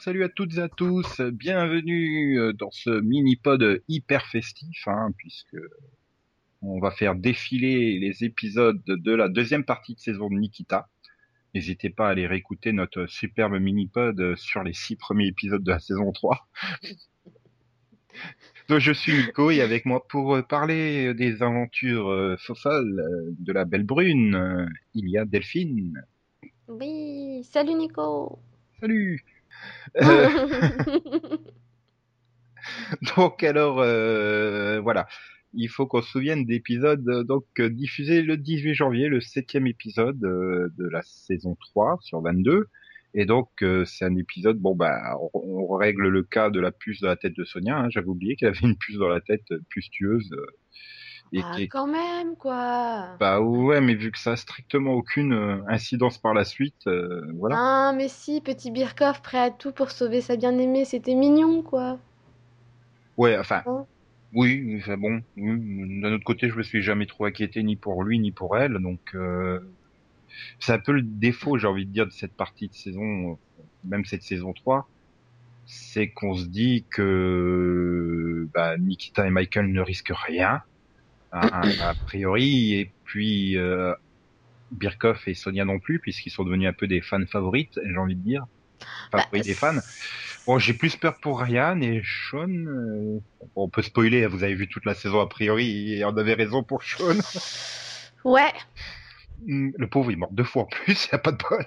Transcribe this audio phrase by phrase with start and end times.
[0.00, 5.56] salut à toutes et à tous, bienvenue euh, dans ce mini-pod hyper festif, hein, puisque
[6.62, 10.88] on va faire défiler les épisodes de la deuxième partie de saison de Nikita.
[11.54, 15.78] N'hésitez pas à aller réécouter notre superbe mini-pod sur les six premiers épisodes de la
[15.78, 16.48] saison 3.
[18.68, 23.52] Donc je suis Nico et avec moi pour parler des aventures euh, folles euh, de
[23.52, 26.02] la Belle Brune, il y a Delphine.
[26.68, 28.38] Oui, salut Nico.
[28.80, 29.24] Salut.
[29.96, 30.28] Euh,
[33.16, 35.06] donc alors euh, voilà,
[35.52, 40.18] il faut qu'on se souvienne d'épisodes euh, donc diffusés le 18 janvier, le septième épisode
[40.18, 42.66] de la saison 3 sur 22.
[43.16, 47.08] Et donc c'est un épisode, bon bah on, règle le cas de la puce dans
[47.08, 47.78] la tête de Sonia.
[47.78, 47.88] Hein.
[47.90, 50.34] J'avais oublié qu'elle avait une puce dans la tête, puce tueuse.
[51.34, 53.16] Et ah, quand même, quoi.
[53.18, 57.28] Bah ouais, mais vu que ça a strictement aucune euh, incidence par la suite, euh,
[57.34, 57.56] voilà.
[57.58, 61.98] Ah, mais si, petit Birkov prêt à tout pour sauver sa bien-aimée, c'était mignon, quoi.
[63.16, 63.62] Ouais, enfin.
[63.66, 63.84] Hein
[64.32, 65.22] oui, enfin bon.
[65.36, 68.74] D'un autre côté, je me suis jamais trop inquiété ni pour lui ni pour elle,
[68.74, 69.58] donc euh,
[70.60, 73.38] c'est un peu le défaut, j'ai envie de dire, de cette partie de saison,
[73.82, 74.88] même cette saison 3,
[75.66, 80.62] c'est qu'on se dit que bah, Nikita et Michael ne risquent rien
[81.34, 82.74] a, priori.
[82.74, 83.94] Et puis euh,
[84.70, 88.16] Birkoff et Sonia non plus, puisqu'ils sont devenus un peu des fans favorites, j'ai envie
[88.16, 88.46] de dire.
[89.12, 89.78] Enfin, bah, des fans.
[90.46, 92.48] Bon, j'ai plus peur pour Ryan et Sean.
[92.48, 93.18] Euh,
[93.56, 96.62] on peut spoiler, vous avez vu toute la saison a priori, et on avait raison
[96.62, 97.16] pour Sean.
[98.24, 98.52] Ouais.
[99.46, 101.66] Hmm, le pauvre, il est mort deux fois en plus, il a pas de bol.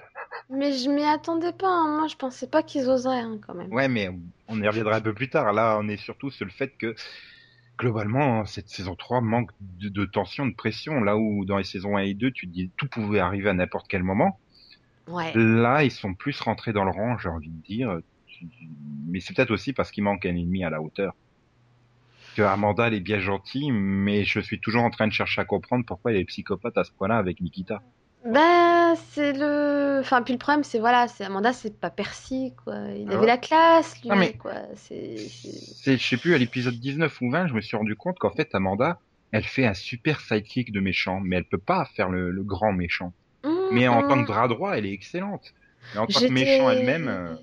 [0.50, 1.98] Mais je m'y attendais pas, hein.
[1.98, 3.72] moi je pensais pas qu'ils oseraient hein, quand même.
[3.72, 4.10] Ouais, mais
[4.48, 5.52] on y reviendra un peu plus tard.
[5.52, 6.94] Là, on est surtout sur le fait que
[7.78, 11.00] globalement, cette saison 3 manque de, tension, de pression.
[11.00, 13.54] Là où dans les saisons 1 et 2, tu te dis tout pouvait arriver à
[13.54, 14.38] n'importe quel moment.
[15.06, 15.32] Ouais.
[15.34, 17.98] Là, ils sont plus rentrés dans le rang, j'ai envie de dire.
[19.06, 21.14] Mais c'est peut-être aussi parce qu'il manque un ennemi à la hauteur.
[22.36, 25.44] Que Amanda, elle est bien gentille, mais je suis toujours en train de chercher à
[25.44, 27.82] comprendre pourquoi elle est psychopathe à ce point-là avec Nikita.
[28.28, 29.98] Bah, c'est le.
[30.00, 32.74] Enfin, puis le problème, c'est voilà, c'est Amanda, c'est pas Percy, quoi.
[32.94, 34.34] Il avait la classe, lui, mais...
[34.34, 34.52] quoi.
[34.74, 35.16] C'est.
[35.16, 38.54] Je sais plus, à l'épisode 19 ou 20, je me suis rendu compte qu'en fait,
[38.54, 39.00] Amanda,
[39.32, 43.14] elle fait un super sidekick de méchant, mais elle peut pas faire le, grand méchant.
[43.44, 44.26] Mmh, mais en tant que mmh.
[44.26, 45.54] bras droit, elle est excellente.
[45.94, 47.08] Mais en tant que méchant elle-même.
[47.08, 47.34] Euh,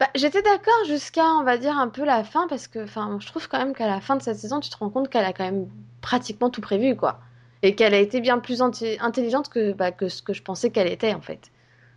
[0.00, 3.26] bah, j'étais d'accord jusqu'à, on va dire, un peu la fin, parce que, enfin, je
[3.26, 5.34] trouve quand même qu'à la fin de cette saison, tu te rends compte qu'elle a
[5.34, 5.68] quand même
[6.00, 7.20] pratiquement tout prévu, quoi
[7.64, 10.88] et qu'elle a été bien plus intelligente que, bah, que ce que je pensais qu'elle
[10.88, 11.50] était en fait.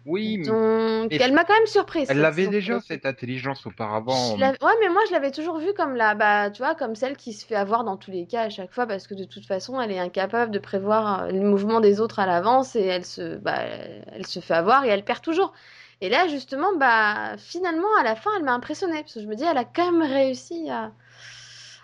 [0.06, 2.08] Oui, donc elle m'a quand même surprise.
[2.10, 4.38] Elle avait déjà cette intelligence auparavant.
[4.38, 7.34] Ouais, mais moi je l'avais toujours vue comme la, bah, tu vois, comme celle qui
[7.34, 9.82] se fait avoir dans tous les cas à chaque fois parce que de toute façon
[9.82, 13.36] elle est incapable de prévoir euh, le mouvement des autres à l'avance et elle se,
[13.36, 15.52] bah, elle se fait avoir et elle perd toujours.
[16.00, 19.36] Et là justement, bah, finalement à la fin elle m'a impressionnée parce que je me
[19.36, 20.94] dis elle a quand même réussi à,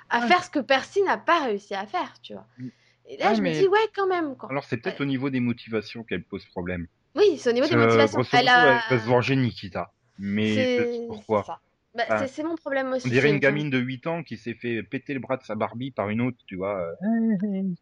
[0.10, 2.46] à faire ce que Percy n'a pas réussi à faire, tu vois.
[2.58, 2.70] Mm.
[3.14, 4.36] Et là, je me dis, ouais, quand même.
[4.36, 4.50] Quoi.
[4.50, 6.88] Alors, c'est peut-être au niveau des motivations qu'elle pose problème.
[7.16, 8.24] Oui, c'est au niveau des motivations.
[8.34, 8.76] elle, a...
[8.76, 9.92] elle peut se venger Nikita.
[10.18, 11.62] Mais pourquoi
[11.96, 13.08] bah, C'est mon problème aussi.
[13.08, 15.56] On dirait une gamine de 8 ans qui s'est fait péter le bras de sa
[15.56, 16.86] Barbie par une autre, tu vois.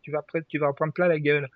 [0.01, 1.49] tu vas tu vas prendre plein la gueule.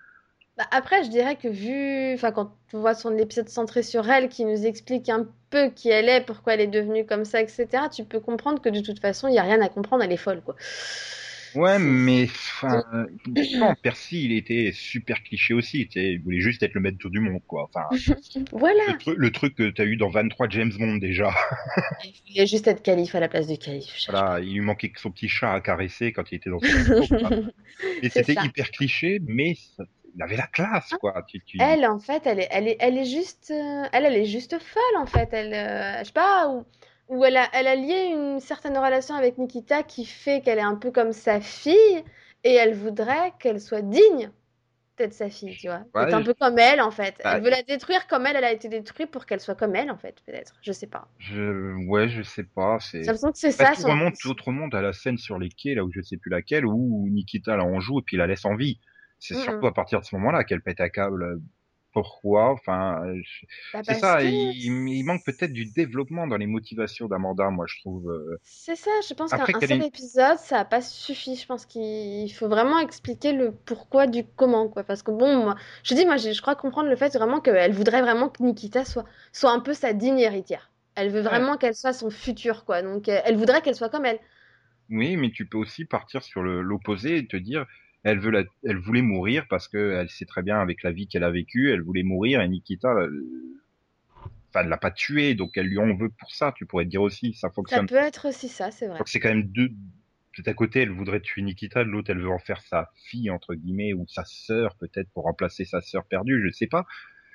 [0.57, 4.29] Bah, après, je dirais que vu, enfin, quand on voit son épisode centré sur elle,
[4.29, 7.67] qui nous explique un peu qui elle est, pourquoi elle est devenue comme ça, etc.,
[7.93, 10.17] tu peux comprendre que de toute façon, il n'y a rien à comprendre, elle est
[10.17, 10.55] folle, quoi.
[11.55, 12.83] Ouais, mais enfin,
[13.81, 15.87] Percy, il était super cliché aussi.
[15.95, 17.69] Il voulait juste être le maître du monde, quoi.
[17.73, 17.87] Enfin,
[18.51, 18.83] voilà.
[19.07, 21.33] Le, truc que t'as eu dans 23 James Bond déjà.
[22.03, 23.93] il voulait juste être calife à la place du calife.
[24.09, 26.67] Voilà, il lui manquait que son petit chat à caresser quand il était dans son.
[28.01, 29.55] Et c'était hyper cliché, mais
[30.15, 30.97] il avait la classe, ah.
[30.97, 31.25] quoi.
[31.59, 34.57] Elle, en fait, elle est, elle est, elle est juste, euh, elle, elle est juste
[34.59, 35.29] folle, en fait.
[35.31, 36.49] Elle, euh, je sais pas.
[36.49, 36.65] Où
[37.07, 40.61] où elle a, elle a lié une certaine relation avec Nikita qui fait qu'elle est
[40.61, 42.03] un peu comme sa fille
[42.43, 44.31] et elle voudrait qu'elle soit digne
[44.97, 45.83] d'être sa fille, tu vois.
[45.93, 47.15] Ouais, un peu comme elle, en fait.
[47.19, 49.91] Elle veut la détruire comme elle, elle a été détruite pour qu'elle soit comme elle,
[49.91, 50.53] en fait, peut-être.
[50.61, 51.09] Je sais pas.
[51.19, 51.85] Je...
[51.87, 52.77] Ouais, je sais pas.
[52.79, 52.99] C'est...
[52.99, 53.73] J'ai l'impression que c'est ça.
[53.73, 53.89] Son...
[53.89, 56.65] remonte, tout remonte à la scène sur les quais, là où je sais plus laquelle,
[56.65, 58.79] où Nikita la en joue et puis la laisse en vie.
[59.19, 61.41] C'est surtout à partir de ce moment-là qu'elle pète à câble
[61.95, 62.51] pourquoi.
[62.51, 63.01] Enfin,
[63.73, 64.21] bah, c'est ça.
[64.21, 68.11] Il, manque peut-être du développement dans les motivations d'Amanda, moi je trouve.
[68.11, 68.37] Euh.
[68.43, 68.91] C'est ça.
[69.07, 71.37] Je pense qu'un seul épisode, ça n'a pas suffi.
[71.37, 74.83] Je pense qu'il faut vraiment expliquer le pourquoi du comment, quoi.
[74.83, 78.01] Parce que bon, moi, je dis, moi, je, crois comprendre le fait vraiment qu'elle voudrait
[78.01, 80.71] vraiment que Nikita soit soit un peu sa digne héritière.
[80.95, 82.81] Elle veut vraiment qu'elle soit son futur, quoi.
[82.81, 84.19] Donc, elle voudrait qu'elle soit comme elle.
[84.89, 87.65] Oui, mais tu peux aussi partir sur l'opposé et te dire
[88.05, 91.07] elle veut la, elle voulait mourir parce que elle sait très bien avec la vie
[91.07, 93.09] qu'elle a vécue, elle voulait mourir et Nikita, euh,
[94.49, 96.53] enfin, elle l'a pas tué, donc elle lui en veut pour ça.
[96.55, 97.87] Tu pourrais dire aussi, ça fonctionne.
[97.87, 98.99] Ça peut être aussi ça, c'est vrai.
[99.07, 99.71] C'est quand même deux.
[100.33, 103.31] Tout à côté, elle voudrait tuer Nikita, de l'autre, elle veut en faire sa fille
[103.31, 106.85] entre guillemets ou sa sœur peut-être pour remplacer sa sœur perdue, je sais pas.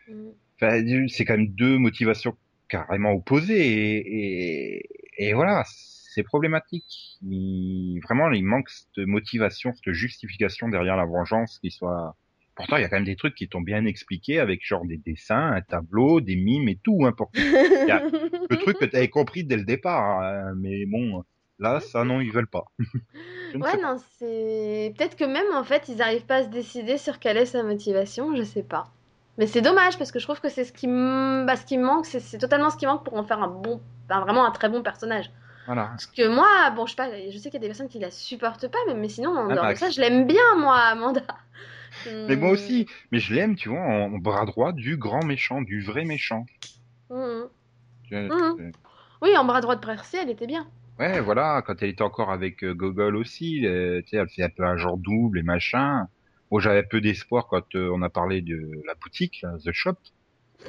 [0.06, 0.28] Mm.
[0.54, 2.36] Enfin, c'est quand même deux motivations
[2.68, 5.64] carrément opposées et, et, et voilà,
[6.12, 7.18] c'est problématique.
[7.22, 12.16] Il, vraiment, il manque cette motivation, cette justification derrière la vengeance qui soit
[12.56, 14.98] Pourtant, il y a quand même des trucs qui t'ont bien expliqué avec genre des
[14.98, 17.06] dessins, un tableau, des mimes et tout.
[17.06, 17.30] Hein, pour...
[17.34, 20.20] le truc que tu avais compris dès le départ.
[20.20, 21.24] Hein, mais bon,
[21.58, 22.64] là, ça, non, ils veulent pas.
[23.54, 24.92] ouais, non, c'est.
[24.94, 27.62] Peut-être que même, en fait, ils n'arrivent pas à se décider sur quelle est sa
[27.62, 28.90] motivation, je sais pas.
[29.38, 32.04] Mais c'est dommage parce que je trouve que c'est ce qui, bah, ce qui manque,
[32.04, 35.30] c'est totalement ce qui manque pour en faire un bon, vraiment un très bon personnage.
[35.70, 35.86] Voilà.
[35.90, 38.00] Parce que moi, bon, je sais pas, je sais qu'il y a des personnes qui
[38.00, 40.56] la supportent pas, mais, mais sinon, en ah, dehors bah, de ça, je l'aime bien,
[40.56, 41.22] moi, Amanda.
[42.06, 42.86] Mais moi aussi.
[43.12, 46.44] Mais je l'aime, tu vois, en bras droit du grand méchant, du vrai méchant.
[47.08, 47.42] Mmh.
[48.10, 48.70] Mmh.
[49.22, 50.66] Oui, en bras droit de Percy, elle était bien.
[50.98, 54.48] Ouais, voilà, quand elle était encore avec euh, Gogol aussi, tu sais, elle fait un
[54.48, 56.08] peu un genre double et machin.
[56.50, 59.96] Bon, j'avais peu d'espoir quand euh, on a parlé de la boutique, The Shop.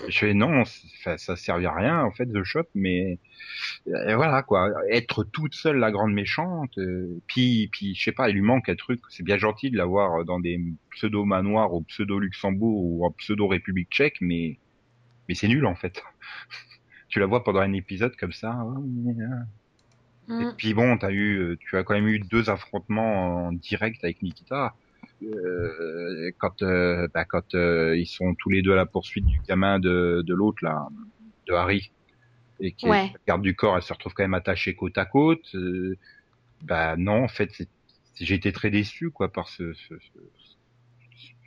[0.07, 0.63] Je fais non,
[1.03, 3.19] ça, ça servait à rien en fait The Shop, mais
[3.87, 8.29] euh, voilà quoi, être toute seule la grande méchante, euh, puis puis je sais pas,
[8.29, 9.01] il lui manque un truc.
[9.09, 10.59] C'est bien gentil de l'avoir dans des
[10.91, 14.57] pseudo manoirs au pseudo Luxembourg ou en pseudo République Tchèque, mais
[15.27, 16.01] mais c'est nul en fait.
[17.09, 18.65] tu la vois pendant un épisode comme ça.
[20.29, 20.53] Et mm.
[20.57, 24.73] puis bon, as eu, tu as quand même eu deux affrontements en direct avec Nikita.
[25.23, 29.39] Euh, quand euh, bah, quand euh, ils sont tous les deux à la poursuite du
[29.47, 30.87] gamin de, de l'autre là,
[31.47, 31.91] de Harry,
[32.59, 35.55] et qui est garde du corps, elle se retrouve quand même attachée côte à côte.
[36.63, 37.51] bah non, en fait,
[38.19, 39.95] j'ai été très déçu quoi par ce, ce,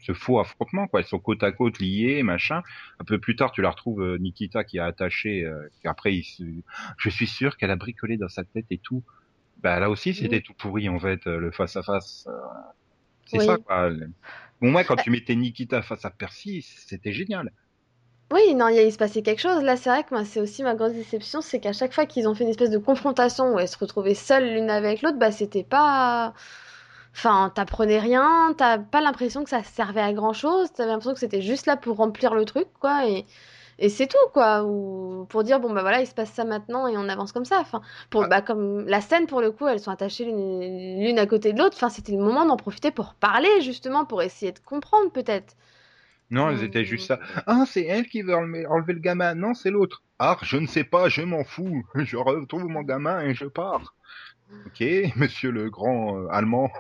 [0.03, 1.01] ce, faux affrontement quoi.
[1.01, 2.63] Ils sont côte à côte liés, machin.
[3.01, 5.45] Un peu plus tard, tu la retrouves Nikita qui a attaché.
[5.45, 6.63] Euh, après, il
[6.97, 9.03] je suis sûr qu'elle a bricolé dans sa tête et tout.
[9.63, 12.29] Bah là aussi, c'était tout pourri en fait, le face à face.
[13.27, 13.91] C'est ça, quoi.
[14.87, 17.51] Quand tu mettais Nikita face à Percy, c'était génial.
[18.33, 19.63] Oui, non, il se passait quelque chose.
[19.63, 22.27] Là, c'est vrai que moi, c'est aussi ma grosse déception, c'est qu'à chaque fois qu'ils
[22.27, 25.31] ont fait une espèce de confrontation où elles se retrouvaient seules l'une avec l'autre, bah,
[25.31, 26.33] c'était pas.
[27.13, 31.21] Enfin, t'apprenais rien, t'as pas l'impression que ça servait à grand chose, t'avais l'impression que
[31.21, 33.07] c'était juste là pour remplir le truc, quoi.
[33.09, 33.25] Et
[33.79, 34.65] et c'est tout quoi.
[34.65, 37.45] Ou pour dire bon bah voilà il se passe ça maintenant et on avance comme
[37.45, 37.59] ça.
[37.61, 37.81] Enfin
[38.11, 41.59] pour bah comme la scène pour le coup elles sont attachées l'une à côté de
[41.59, 41.77] l'autre.
[41.77, 45.55] Enfin c'était le moment d'en profiter pour parler justement pour essayer de comprendre peut-être.
[46.31, 47.19] Non elles étaient juste ça.
[47.47, 49.35] Ah c'est elle qui veut enlever, enlever le gamin.
[49.35, 50.03] Non c'est l'autre.
[50.19, 51.85] Ah je ne sais pas je m'en fous.
[51.95, 53.95] Je retrouve mon gamin et je pars
[54.67, 54.83] Ok,
[55.17, 56.71] monsieur le grand euh, allemand.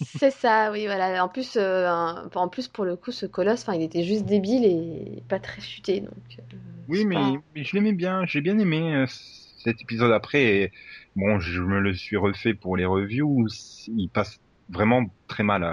[0.00, 1.24] C'est ça, oui, voilà.
[1.24, 1.88] En plus, euh,
[2.34, 6.00] en plus, pour le coup, ce colosse, il était juste débile et pas très chuté.
[6.00, 6.56] Donc, euh,
[6.88, 7.16] oui, mais,
[7.54, 8.24] je l'aimais bien.
[8.26, 10.72] J'ai bien aimé cet épisode après.
[11.16, 13.46] bon, je me le suis refait pour les reviews.
[13.88, 15.64] Il passe vraiment très mal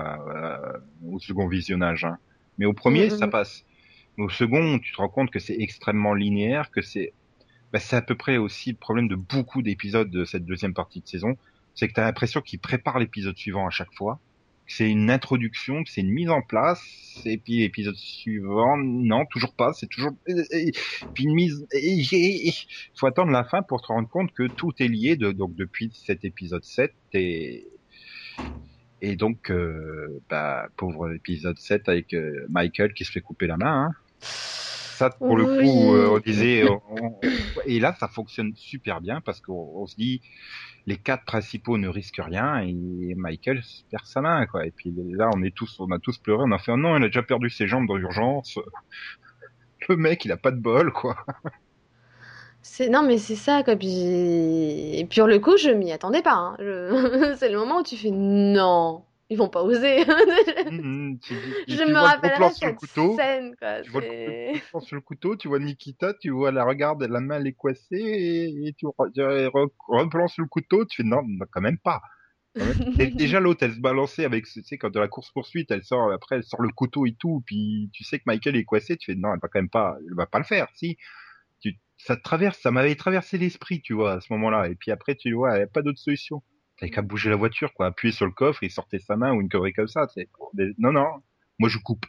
[1.08, 2.06] au second visionnage.
[2.06, 2.18] Hein.
[2.58, 3.32] Mais au premier, ça mm.
[3.32, 3.64] passe.
[4.18, 7.14] Au second, tu te rends compte que c'est extrêmement linéaire, que c'est
[7.74, 11.02] bah, c'est à peu près aussi le problème de beaucoup d'épisodes de cette deuxième partie
[11.02, 11.38] de saison,
[11.76, 14.20] c'est que tu as l'impression qu'ils préparent l'épisode suivant à chaque fois,
[14.68, 19.72] c'est une introduction, c'est une mise en place, et puis l'épisode suivant, non, toujours pas,
[19.74, 20.12] c'est toujours...
[21.14, 21.66] Puis une mise...
[21.72, 22.52] Il
[22.96, 25.92] faut attendre la fin pour te rendre compte que tout est lié, de, donc depuis
[25.94, 27.68] cet épisode 7, et...
[29.00, 33.56] Et donc, euh, bah, pauvre épisode 7 avec euh, Michael qui se fait couper la
[33.56, 33.92] main.
[33.92, 33.92] Hein
[34.98, 36.66] ça, pour le coup, euh, on disait,
[37.66, 40.22] et là, ça fonctionne super bien parce qu'on se dit,
[40.88, 42.74] les quatre principaux ne risquent rien et
[43.16, 43.62] Michael
[43.92, 44.66] perd sa main, quoi.
[44.66, 46.98] Et puis là, on est tous, on a tous pleuré, on a fait, oh non,
[46.98, 48.58] il a déjà perdu ses jambes dans l'urgence.
[49.88, 51.16] Le mec, il a pas de bol, quoi.
[52.64, 53.78] C'est non mais c'est ça quoi.
[53.78, 56.34] Puis et puis pour le coup, je m'y attendais pas.
[56.34, 56.58] Hein.
[57.38, 60.06] c'est le moment où tu fais non ils vont pas oser.
[60.70, 61.18] Mmh,
[61.68, 63.82] je me rappelle couteau, scène, quoi.
[63.82, 67.38] Tu vois le sur le couteau, tu vois Nikita, tu vois la regarde, la main
[67.40, 68.86] elle est coincée, et, tu
[69.88, 72.02] replan sur le couteau, tu fais non, quand même pas.
[73.16, 76.12] déjà l'autre, elle se balançait avec, tu sais, quand de la course poursuite, elle sort,
[76.12, 79.12] après elle sort le couteau et tout, puis tu sais que Michael est coincé, tu
[79.12, 80.98] fais non, elle va quand même pas, elle va pas le faire, si.
[81.62, 85.16] Tu, ça traverse, ça m'avait traversé l'esprit, tu vois, à ce moment-là, et puis après
[85.16, 86.44] tu vois, il n'y a pas d'autre solution.
[86.78, 89.42] T'avais qu'à bouger la voiture, quoi, appuyer sur le coffre et sortir sa main ou
[89.42, 90.08] une connerie comme ça.
[90.78, 91.08] Non, non,
[91.60, 92.06] moi je coupe.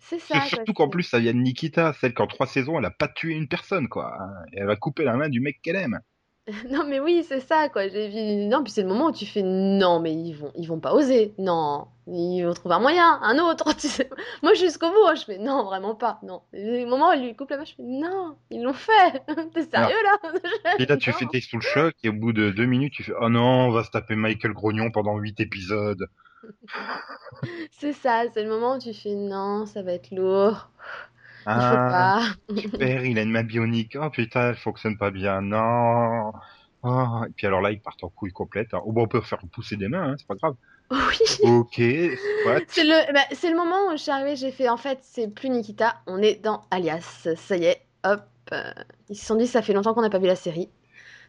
[0.00, 0.40] C'est ça.
[0.42, 3.34] Surtout qu'en plus, ça vient de Nikita, celle qu'en trois saisons, elle a pas tué
[3.34, 4.16] une personne, quoi.
[4.52, 6.00] Elle va couper la main du mec qu'elle aime.
[6.70, 7.88] Non, mais oui, c'est ça, quoi.
[7.88, 8.46] J'ai vu.
[8.46, 10.94] Non, puis c'est le moment où tu fais non, mais ils vont, ils vont pas
[10.94, 11.34] oser.
[11.38, 13.72] Non, ils vont trouver un moyen, un autre.
[13.78, 14.08] Tu sais.
[14.42, 16.18] Moi, jusqu'au bout, hein, je fais non, vraiment pas.
[16.22, 16.42] Non.
[16.52, 19.22] Le moment où il lui coupe la main, je fais non, ils l'ont fait.
[19.54, 20.74] T'es sérieux là?
[20.78, 23.04] Et là, tu fais tes sous le choc, et au bout de deux minutes, tu
[23.04, 26.08] fais oh non, on va se taper Michael Grognon pendant huit épisodes.
[27.70, 30.70] c'est ça, c'est le moment où tu fais non, ça va être lourd.
[31.48, 32.60] Il faut ah, pas.
[32.60, 33.96] super, il a une main bionique.
[34.00, 35.40] Oh putain, elle fonctionne pas bien.
[35.40, 36.32] Non.
[36.82, 37.20] Oh.
[37.26, 38.68] Et puis alors là, ils partent en couille complète.
[38.72, 40.54] Oh, bon, on peut faire pousser des mains, hein, c'est pas grave.
[40.90, 41.48] Oui.
[41.48, 41.74] Ok.
[41.76, 45.28] C'est le, bah, c'est le moment où je suis arrivée, j'ai fait en fait, c'est
[45.28, 47.28] plus Nikita, on est dans Alias.
[47.36, 48.22] Ça y est, hop.
[48.52, 48.72] Euh,
[49.08, 50.70] ils se sont dit, ça fait longtemps qu'on n'a pas vu la série.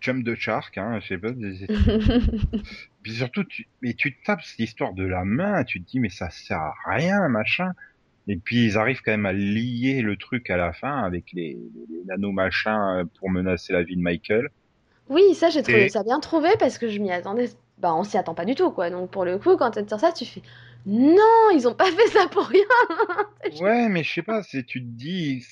[0.02, 1.32] Jump de Shark, hein, je sais pas.
[3.04, 6.10] Puis surtout, tu, mais tu tapes cette histoire de la main, tu te dis, mais
[6.10, 7.72] ça sert à rien, machin.
[8.30, 11.58] Et puis ils arrivent quand même à lier le truc à la fin avec les,
[11.90, 14.50] les, nanomachins pour menacer la vie de Michael.
[15.10, 17.50] Oui, ça j'ai trouvé ça bien trouvé parce que je m'y attendais.
[17.80, 18.92] Bah on s'y attend pas du tout quoi.
[18.92, 20.44] Donc pour le coup, quand tu sur ça, tu fais
[20.86, 22.66] non, ils ont pas fait ça pour rien.
[23.62, 25.46] ouais, mais je sais pas, c'est tu te dis,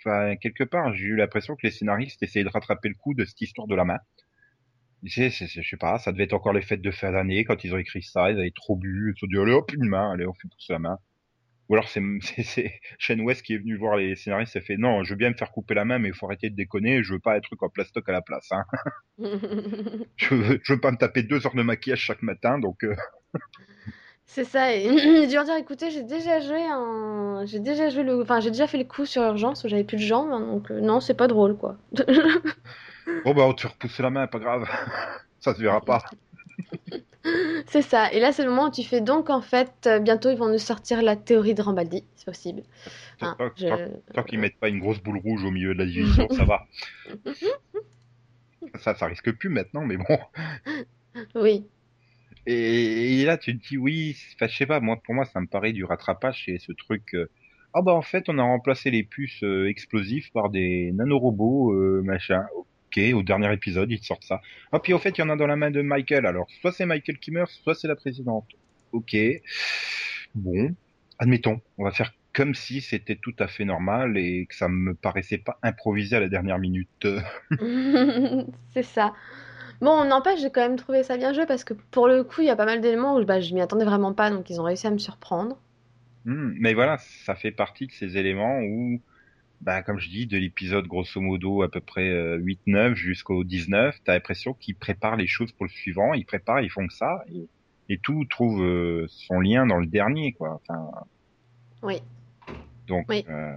[0.00, 3.24] enfin, quelque part, j'ai eu l'impression que les scénaristes essayaient de rattraper le coup de
[3.24, 3.98] cette histoire de la main.
[5.02, 7.62] Je sais, je sais pas, ça devait être encore les fêtes de fin d'année quand
[7.62, 9.86] ils ont écrit ça, ils avaient trop bu, ils se sont dit allez hop une
[9.86, 10.98] main, allez on fait pousser la main.
[11.68, 15.10] Ou alors c'est Shane West qui est venu voir les scénaristes et fait non, je
[15.10, 17.20] veux bien me faire couper la main, mais il faut arrêter de déconner, je veux
[17.20, 18.50] pas être truc en plastoc à la place.
[18.52, 18.64] Hein.
[20.16, 22.84] je, veux, je veux pas me taper deux heures de maquillage chaque matin, donc.
[22.84, 22.94] Euh.
[24.26, 24.74] C'est ça.
[24.74, 28.50] Et dû leur dire, écoutez, j'ai déjà joué un, j'ai déjà joué le, enfin j'ai
[28.50, 31.00] déjà fait le coup sur urgence où j'avais plus de jambes, hein, donc euh, non,
[31.00, 31.76] c'est pas drôle quoi.
[31.92, 34.66] bon bah on te fait repousser la main, pas grave,
[35.40, 36.02] ça se verra pas.
[37.66, 38.12] c'est ça.
[38.12, 40.48] Et là, c'est le moment où tu fais donc, en fait, euh, bientôt, ils vont
[40.48, 42.62] nous sortir la théorie de Rambaldi, c'est possible.
[43.18, 43.50] Tant, hein,
[44.26, 46.66] qu'ils mettent pas une grosse boule rouge au milieu de la division, ça va.
[48.78, 50.18] ça, ça risque plus maintenant, mais bon.
[51.34, 51.66] Oui.
[52.46, 55.72] Et, là, tu te dis, oui, je sais pas, moi, pour moi, ça me paraît
[55.72, 57.14] du rattrapage, c'est ce truc.
[57.14, 57.30] Euh,
[57.72, 62.44] ah bah en fait, on a remplacé les puces euh, explosives par des nanorobots, machin
[63.14, 64.40] au dernier épisode, ils sortent ça.
[64.72, 66.26] Ah, puis au fait, il y en a dans la main de Michael.
[66.26, 68.46] Alors, soit c'est Michael qui meurt, soit c'est la présidente.
[68.92, 69.16] Ok.
[70.34, 70.74] Bon,
[71.18, 74.94] admettons, on va faire comme si c'était tout à fait normal et que ça me
[74.94, 77.06] paraissait pas improvisé à la dernière minute.
[78.74, 79.14] c'est ça.
[79.80, 82.40] Bon, on n'empêche, j'ai quand même trouvé ça bien joué parce que pour le coup,
[82.40, 84.60] il y a pas mal d'éléments où bah, je m'y attendais vraiment pas, donc ils
[84.60, 85.58] ont réussi à me surprendre.
[86.24, 89.00] Hmm, mais voilà, ça fait partie de ces éléments où
[89.60, 93.98] bah, comme je dis, de l'épisode grosso modo à peu près 8-9 euh, jusqu'au 19,
[94.04, 97.48] t'as l'impression qu'ils préparent les choses pour le suivant, ils préparent, ils font ça, et,
[97.88, 100.60] et tout trouve euh, son lien dans le dernier, quoi.
[100.62, 100.90] Enfin,
[101.82, 102.00] oui.
[102.86, 103.24] Donc, oui.
[103.28, 103.52] Euh,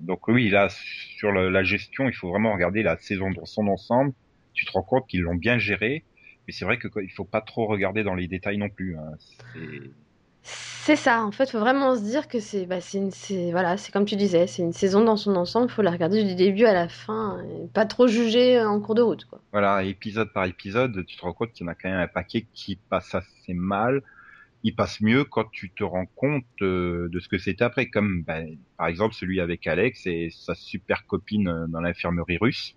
[0.00, 4.12] donc oui, là, sur la gestion, il faut vraiment regarder la saison dans son ensemble.
[4.54, 6.04] Tu te rends compte qu'ils l'ont bien géré,
[6.46, 8.96] mais c'est vrai que il faut pas trop regarder dans les détails non plus.
[8.96, 9.12] Hein.
[10.42, 14.06] C'est ça, en fait, faut vraiment se dire que c'est bah, c'est voilà, c'est comme
[14.06, 16.88] tu disais, c'est une saison dans son ensemble, faut la regarder du début à la
[16.88, 19.26] fin et pas trop juger en cours de route.
[19.52, 22.08] Voilà, épisode par épisode, tu te rends compte qu'il y en a quand même un
[22.08, 24.02] paquet qui passe assez mal.
[24.62, 28.22] Il passe mieux quand tu te rends compte euh, de ce que c'était après, comme
[28.22, 32.74] ben, par exemple celui avec Alex et sa super copine euh, dans l'infirmerie russe,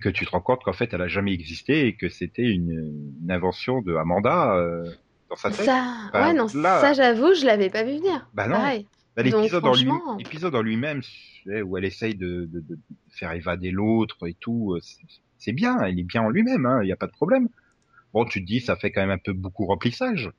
[0.00, 3.12] que tu te rends compte qu'en fait elle a jamais existé et que c'était une,
[3.28, 4.56] invention de Amanda.
[4.56, 4.84] Euh,
[5.36, 5.50] ça,
[6.12, 8.28] bah, ouais, non, ça j'avoue, je l'avais pas vu venir.
[8.34, 8.58] Bah non.
[9.16, 11.02] Bah, l'épisode en lui, l'épisode en lui-même,
[11.64, 12.78] où elle essaye de, de, de
[13.10, 14.80] faire évader l'autre et tout, euh,
[15.38, 17.48] c'est bien, il est bien en lui-même, il hein, n'y a pas de problème.
[18.12, 20.30] Bon, tu te dis, ça fait quand même un peu beaucoup remplissage.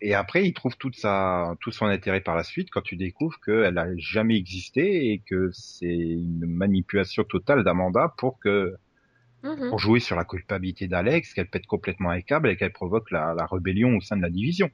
[0.00, 3.38] Et après, il trouve toute sa, tout son intérêt par la suite quand tu découvres
[3.40, 8.74] qu'elle a jamais existé et que c'est une manipulation totale d'Amanda pour que
[9.42, 9.70] Mhm.
[9.70, 13.34] pour jouer sur la culpabilité d'Alex, qu'elle pète complètement un câble et qu'elle provoque la,
[13.34, 14.70] la, rébellion au sein de la division.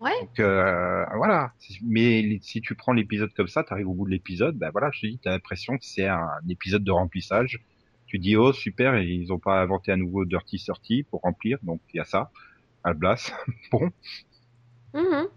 [0.00, 0.10] Ouais.
[0.20, 1.52] Donc euh, voilà.
[1.82, 4.90] Mais si tu prends l'épisode comme ça, tu arrives au bout de l'épisode, ben voilà,
[4.92, 7.60] je te dis, t'as l'impression que c'est un, épisode de remplissage.
[8.06, 11.80] Tu dis oh super, ils ont pas inventé un nouveau Dirty Thirty pour remplir, donc
[11.92, 12.30] il y a ça.
[12.84, 13.32] Alblas,
[13.72, 13.90] bon.
[14.94, 15.28] Mhm.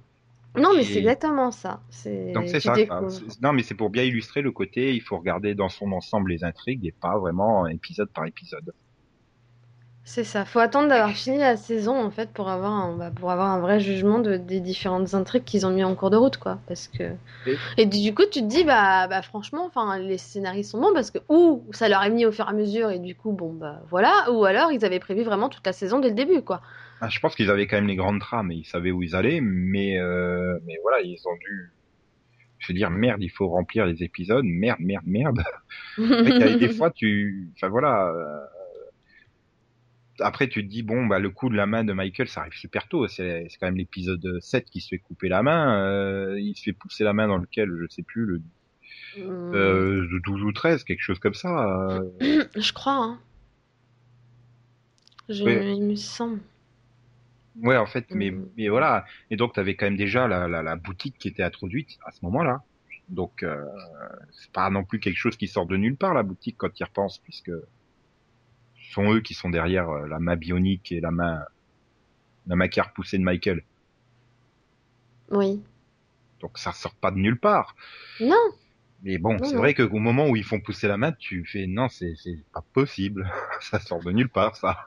[0.56, 1.82] Non, mais c'est exactement ça.
[2.34, 2.76] Donc c'est ça.
[3.42, 6.44] Non, mais c'est pour bien illustrer le côté, il faut regarder dans son ensemble les
[6.44, 8.74] intrigues et pas vraiment épisode par épisode.
[10.04, 10.46] C'est ça.
[10.46, 13.60] Faut attendre d'avoir fini la saison en fait pour avoir un, bah, pour avoir un
[13.60, 16.58] vrai jugement de, des différentes intrigues qu'ils ont mis en cours de route quoi.
[16.68, 17.12] Parce que
[17.78, 21.12] et, du coup tu te dis bah, bah franchement enfin les scénarios sont bons parce
[21.12, 23.54] que ou ça leur est mis au fur et à mesure et du coup bon
[23.54, 26.62] bah voilà ou alors ils avaient prévu vraiment toute la saison dès le début quoi.
[27.02, 29.16] Ah, je pense qu'ils avaient quand même les grandes trames et ils savaient où ils
[29.16, 31.72] allaient, mais euh, mais voilà, ils ont dû
[32.60, 35.44] se dire merde, il faut remplir les épisodes, merde, merde, merde.
[35.98, 38.46] il y a des fois, tu, enfin voilà, euh,
[40.20, 42.54] après, tu te dis, bon, bah, le coup de la main de Michael, ça arrive
[42.54, 43.08] super tôt.
[43.08, 45.84] C'est quand même l'épisode 7 qui se fait couper la main.
[45.84, 48.42] Euh, il se fait pousser la main dans lequel, je sais plus, le
[49.18, 49.54] Hmm.
[49.54, 52.00] euh, de 12 ou 13, quelque chose comme ça.
[52.22, 52.46] euh.
[52.56, 52.94] Je crois.
[52.94, 53.20] Hein.
[55.28, 55.76] Je, Oui.
[55.76, 56.40] Il me semble.
[57.60, 58.50] Ouais, en fait, mais, Mm.
[58.58, 59.06] mais voilà.
[59.30, 62.12] Et donc, tu avais quand même déjà la, la, la boutique qui était introduite à
[62.12, 62.64] ce moment-là.
[63.10, 63.66] Donc, euh,
[64.32, 66.84] c'est pas non plus quelque chose qui sort de nulle part, la boutique, quand ils
[66.84, 71.44] repensent, puisque ce sont eux qui sont derrière euh, la main bionique et la main,
[72.48, 73.64] la main qui a repoussé de Michael.
[75.30, 75.62] Oui.
[76.40, 77.76] Donc, ça sort pas de nulle part.
[78.22, 78.36] Non.
[79.04, 81.90] Mais bon, c'est vrai qu'au moment où ils font pousser la main, tu fais non,
[81.90, 82.14] c'est
[82.54, 83.30] pas possible.
[83.60, 84.86] ça sort de nulle part, ça.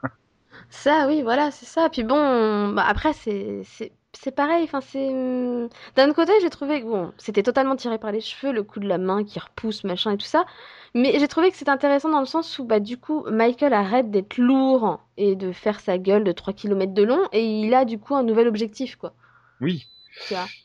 [0.69, 1.89] Ça, oui, voilà, c'est ça.
[1.89, 4.63] Puis bon, bah, après, c'est c'est c'est pareil.
[4.63, 8.53] Enfin, c'est hum, d'un côté, j'ai trouvé que bon, c'était totalement tiré par les cheveux,
[8.53, 10.45] le coup de la main qui repousse, machin et tout ça.
[10.93, 14.11] Mais j'ai trouvé que c'était intéressant dans le sens où, bah, du coup, Michael arrête
[14.11, 17.85] d'être lourd et de faire sa gueule de 3 km de long et il a
[17.85, 19.13] du coup un nouvel objectif, quoi.
[19.59, 19.87] Oui,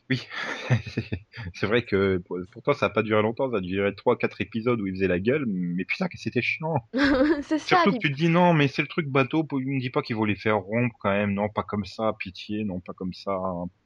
[0.08, 0.26] Oui.
[1.54, 4.40] c'est vrai que pour- pourtant ça a pas duré longtemps, ça a duré trois, quatre
[4.40, 6.74] épisodes où il faisait la gueule, mais putain que c'était chiant.
[7.42, 7.76] c'est ça.
[7.82, 10.02] Surtout que tu te dis non, mais c'est le truc bateau, il me dit pas
[10.02, 13.12] qu'il faut les faire rompre quand même, non, pas comme ça, pitié, non, pas comme
[13.12, 13.38] ça,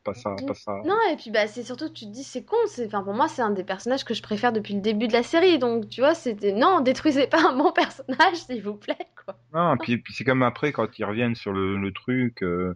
[0.04, 0.80] pas ça, pas ça.
[0.84, 2.56] Non, et puis bah, c'est surtout, tu te dis, c'est con.
[2.66, 5.12] c'est- Enfin, pour moi, c'est un des personnages que je préfère depuis le début de
[5.12, 5.58] la série.
[5.58, 6.52] Donc, tu vois, c'était.
[6.52, 9.36] Non, détruisez pas un bon personnage, s'il vous plaît, quoi.
[9.54, 12.74] Non, puis, puis c'est comme après quand ils reviennent sur le, le truc, euh,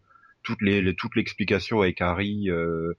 [0.49, 2.49] toutes les, toute l'explication avec Harry.
[2.51, 2.95] euh,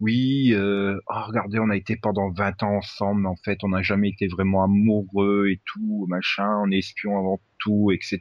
[0.00, 3.68] oui, euh, oh, regardez, on a été pendant 20 ans ensemble, mais en fait, on
[3.68, 6.48] n'a jamais été vraiment amoureux et tout, machin.
[6.62, 8.20] On est espions avant tout, etc.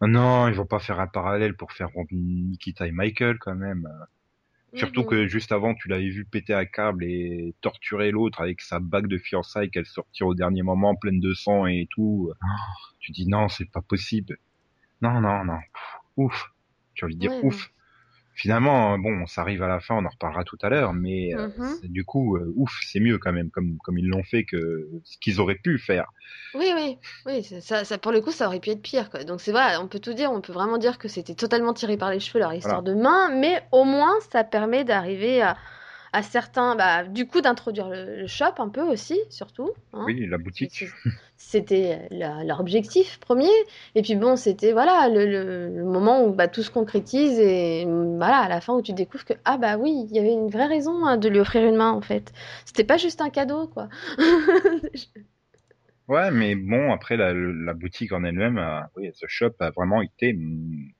[0.00, 3.54] Ah Non, ils vont pas faire un parallèle pour faire rompre Nikita et Michael quand
[3.54, 3.86] même.
[4.74, 5.06] Surtout Mhm.
[5.08, 9.06] que juste avant, tu l'avais vu péter un câble et torturer l'autre avec sa bague
[9.08, 12.32] de fiançailles qu'elle sortir au dernier moment pleine de sang et tout.
[13.00, 14.38] Tu dis non, c'est pas possible.
[15.02, 15.58] Non, non, non.
[16.16, 16.50] Ouf.
[17.02, 17.70] As envie de dire Ouais, ouf.
[18.34, 21.48] Finalement, bon, ça arrive à la fin, on en reparlera tout à l'heure, mais euh,
[21.58, 21.78] Mhm.
[21.80, 24.88] c'est- du coup, euh, ouf, c'est mieux quand même, comme comme ils l'ont fait que
[25.04, 26.06] ce qu'ils auraient pu faire.
[26.54, 29.22] Oui, oui, oui, ça, pour le coup, ça aurait pu être pire, quoi.
[29.22, 31.96] Donc, c'est vrai, on peut tout dire, on peut vraiment dire que c'était totalement tiré
[31.98, 35.58] par les cheveux leur histoire de main, mais au moins, ça permet d'arriver à,
[36.18, 39.70] à certains, bah, du coup, d'introduire le, le shop un peu aussi, surtout.
[39.92, 40.04] hein.
[40.06, 40.84] Oui, la boutique.
[41.36, 43.48] C'était leur, objectif premier.
[43.94, 47.84] Et puis bon, c'était voilà le, le- le moment où bah, tout se concrétise et
[47.86, 50.48] voilà à la fin où tu découvres que ah bah oui, il y avait une
[50.50, 52.32] vraie raison hein, de lui offrir une main en fait.
[52.64, 53.88] C'était pas juste un cadeau quoi.
[56.08, 58.58] Ouais, mais bon, après la, la boutique en elle-même,
[58.96, 60.36] oui, ce shop a vraiment été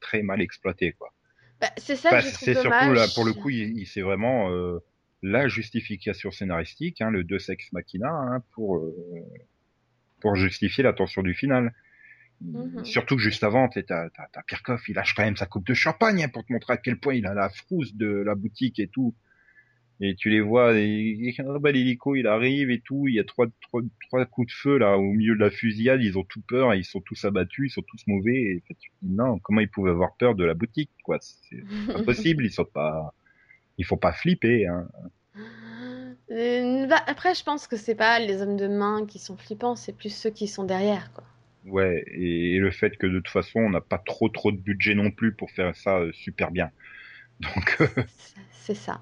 [0.01, 1.13] très mal exploité, quoi.
[1.61, 4.03] Bah, c'est ça Enfin, que je trouve surtout là, pour le coup, il, il- c'est
[4.03, 4.79] vraiment euh,
[5.23, 8.95] la justification scénaristique, hein, le deux sex machina, hein, pour euh,
[10.21, 11.73] pour justifier la tension du final.
[12.41, 12.85] Mhm.
[12.85, 14.09] Surtout que juste avant, t'as
[14.47, 16.99] Pirkov, il lâche quand même sa coupe de champagne hein, pour te montrer à quel
[16.99, 19.15] point il a la frousse de la boutique et tout.
[20.01, 23.25] Et tu les vois, et, oh, bah, l'hélico il arrive et tout, il y a
[23.25, 26.41] trois, trois, trois coups de feu là au milieu de la fusillade, ils ont tout
[26.43, 28.37] peur, et ils sont tous abattus, ils sont tous mauvais.
[28.37, 31.19] Et tu te dis, non, comment ils pouvaient avoir peur de la boutique quoi?
[31.21, 33.13] C'est pas possible, ils sont pas,
[33.79, 34.67] il faut pas flipper.
[34.67, 34.87] Hein.
[36.31, 39.77] Euh, bah, après, je pense que c'est pas les hommes de main qui sont flippants,
[39.77, 41.25] c'est plus ceux qui sont derrière quoi.
[41.67, 44.57] Ouais, et, et le fait que de toute façon on n'a pas trop trop de
[44.57, 46.71] budget non plus pour faire ça euh, super bien.
[47.41, 47.87] Donc euh,
[48.53, 49.01] C'est- ça.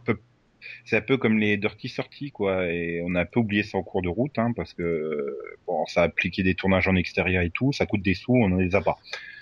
[0.84, 3.78] c'est un peu comme les Dirty Sorties quoi, et on a un peu oublié ça
[3.78, 5.36] en cours de route, hein, parce que
[5.66, 8.52] bon, ça a appliqué des tournages en extérieur et tout, ça coûte des sous, on
[8.52, 8.98] en les a pas.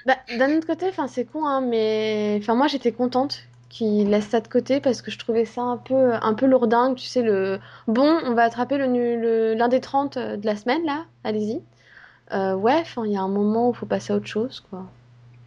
[0.06, 4.28] Bah, d'un autre côté, enfin c'est con, hein, mais enfin moi j'étais contente qu'il laisse
[4.28, 7.22] ça de côté parce que je trouvais ça un peu un peu lourdingue, tu sais
[7.22, 7.58] le
[7.88, 11.60] bon, on va attraper le nu- le- l'un des 30 de la semaine là, allez-y.
[12.32, 14.86] Euh, ouais, il y a un moment où faut passer à autre chose quoi.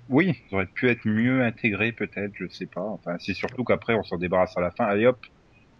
[0.09, 2.81] Oui, ça aurait pu être mieux intégré peut-être, je sais pas.
[2.81, 5.19] Enfin, c'est surtout qu'après on s'en débarrasse à la fin, allez hop,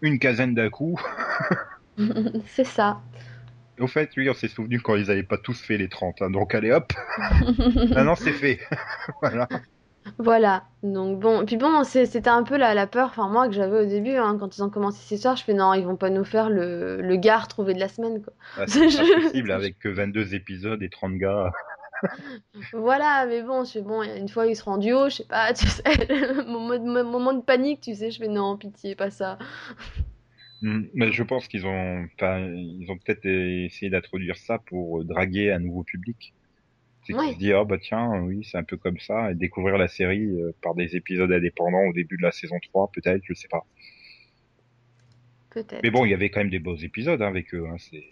[0.02, 1.00] une quinzaine d'un coup.
[2.46, 3.00] c'est ça.
[3.78, 6.30] Au fait, oui, on s'est souvenu quand ils avaient pas tous fait les 30, hein,
[6.30, 6.92] donc allez hop,
[7.94, 8.58] maintenant c'est fait.
[9.22, 9.48] voilà.
[10.18, 13.54] Voilà, donc bon, puis bon, c'est- c'était un peu la, la peur, enfin moi que
[13.54, 15.96] j'avais au début, hein, quand ils ont commencé cette histoire, je fais non, ils vont
[15.96, 18.32] pas nous faire le, le gars retrouvé de la semaine, quoi.
[18.56, 21.50] Ah, c'est Je- pas possible avec que 22 épisodes et 30 gars.
[22.72, 25.52] Voilà, mais bon, je fais bon, une fois ils seront en duo, je sais pas,
[25.54, 25.82] tu sais,
[26.46, 29.38] mon, mo- mon moment de panique, tu sais, je fais non, pitié, pas ça.
[30.60, 35.52] Hmm, Mais je pense qu'ils ont, enfin, ils ont peut-être essayé d'introduire ça pour draguer
[35.52, 36.34] un nouveau public.
[37.04, 37.32] C'est Ouais.
[37.32, 40.26] se disent, ah bah tiens, oui, c'est un peu comme ça, et découvrir la série
[40.26, 43.64] euh, par des épisodes indépendants au début de la saison 3, peut-être, je sais pas.
[45.50, 45.82] Peut-être.
[45.82, 48.04] Mais bon, il y avait quand même des beaux épisodes hein, avec eux, hein, c'est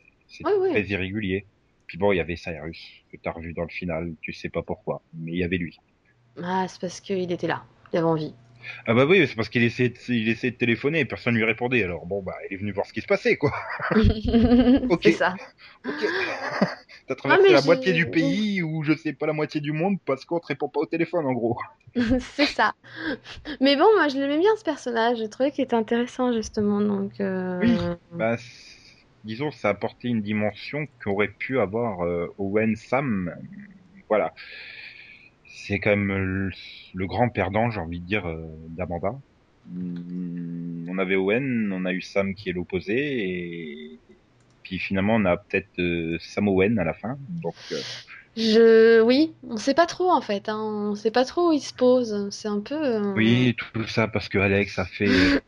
[0.44, 0.70] oui.
[0.70, 1.46] très irrégulier.
[1.86, 4.62] Puis bon, il y avait Cyrus, que t'as revu dans le final, tu sais pas
[4.62, 5.78] pourquoi, mais il y avait lui.
[6.42, 7.64] Ah, c'est parce qu'il était là.
[7.92, 8.34] Il avait envie.
[8.86, 11.44] Ah bah oui, c'est parce qu'il essayait, de, il essayait de téléphoner et personne lui
[11.44, 11.84] répondait.
[11.84, 13.52] Alors bon, bah, il est venu voir ce qui se passait, quoi.
[13.90, 15.00] ok.
[15.02, 15.34] C'est ça.
[15.84, 16.04] Ok.
[17.06, 20.24] T'as traversé la moitié du pays ou je sais pas la moitié du monde parce
[20.24, 21.56] qu'on te répond pas au téléphone, en gros.
[22.20, 22.74] c'est ça.
[23.60, 25.18] Mais bon, moi, je l'aimais bien ce personnage.
[25.18, 27.20] J'ai trouvé qu'il était intéressant justement, donc.
[27.20, 27.60] Euh...
[27.62, 27.76] Oui.
[28.12, 28.36] Bah,
[29.24, 33.34] disons, ça a apporté une dimension qu'aurait pu avoir euh, Owen Sam.
[34.08, 34.32] Voilà
[35.66, 36.50] c'est quand même
[36.94, 39.18] le, grand perdant, j'ai envie de dire, euh, d'Amanda.
[39.68, 44.00] Hmm, on avait Owen, on a eu Sam qui est l'opposé, et
[44.66, 47.16] puis finalement on a peut-être euh, Sam Owen à la fin.
[47.40, 47.76] Donc, euh,
[48.36, 50.48] Je, oui, on sait pas trop en fait.
[50.48, 50.60] Hein.
[50.60, 52.28] On sait pas trop où il se pose.
[52.30, 53.12] C'est un peu.
[53.14, 55.40] Oui, tout ça parce que Alex a fait,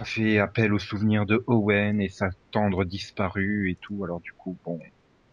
[0.00, 4.04] a fait appel aux souvenirs de Owen et sa tendre disparu et tout.
[4.04, 4.78] Alors du coup, bon,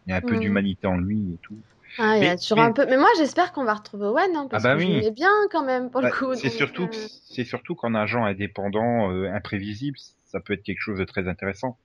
[0.06, 0.40] il y a un peu mm.
[0.40, 1.58] d'humanité en lui et tout.
[1.98, 2.86] Ah, il y a toujours un peu.
[2.86, 5.10] Mais moi, j'espère qu'on va retrouver Owen, hein, parce ah bah que oui.
[5.10, 6.34] bien quand même pour le bah, coup.
[6.34, 7.08] C'est surtout, euh...
[7.26, 11.76] c'est surtout qu'en agent indépendant, euh, imprévisible, ça peut être quelque chose de très intéressant.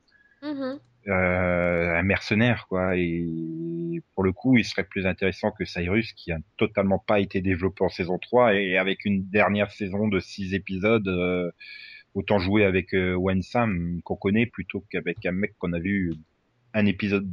[0.42, 0.80] Mm-hmm.
[1.08, 2.96] Euh, un mercenaire, quoi.
[2.96, 7.42] Et pour le coup, il serait plus intéressant que Cyrus, qui a totalement pas été
[7.42, 11.08] développé en saison 3 et avec une dernière saison de 6 épisodes.
[11.08, 11.52] Euh,
[12.14, 16.14] autant jouer avec euh, Sam qu'on connaît plutôt qu'avec un mec qu'on a vu
[16.74, 17.30] un épisode,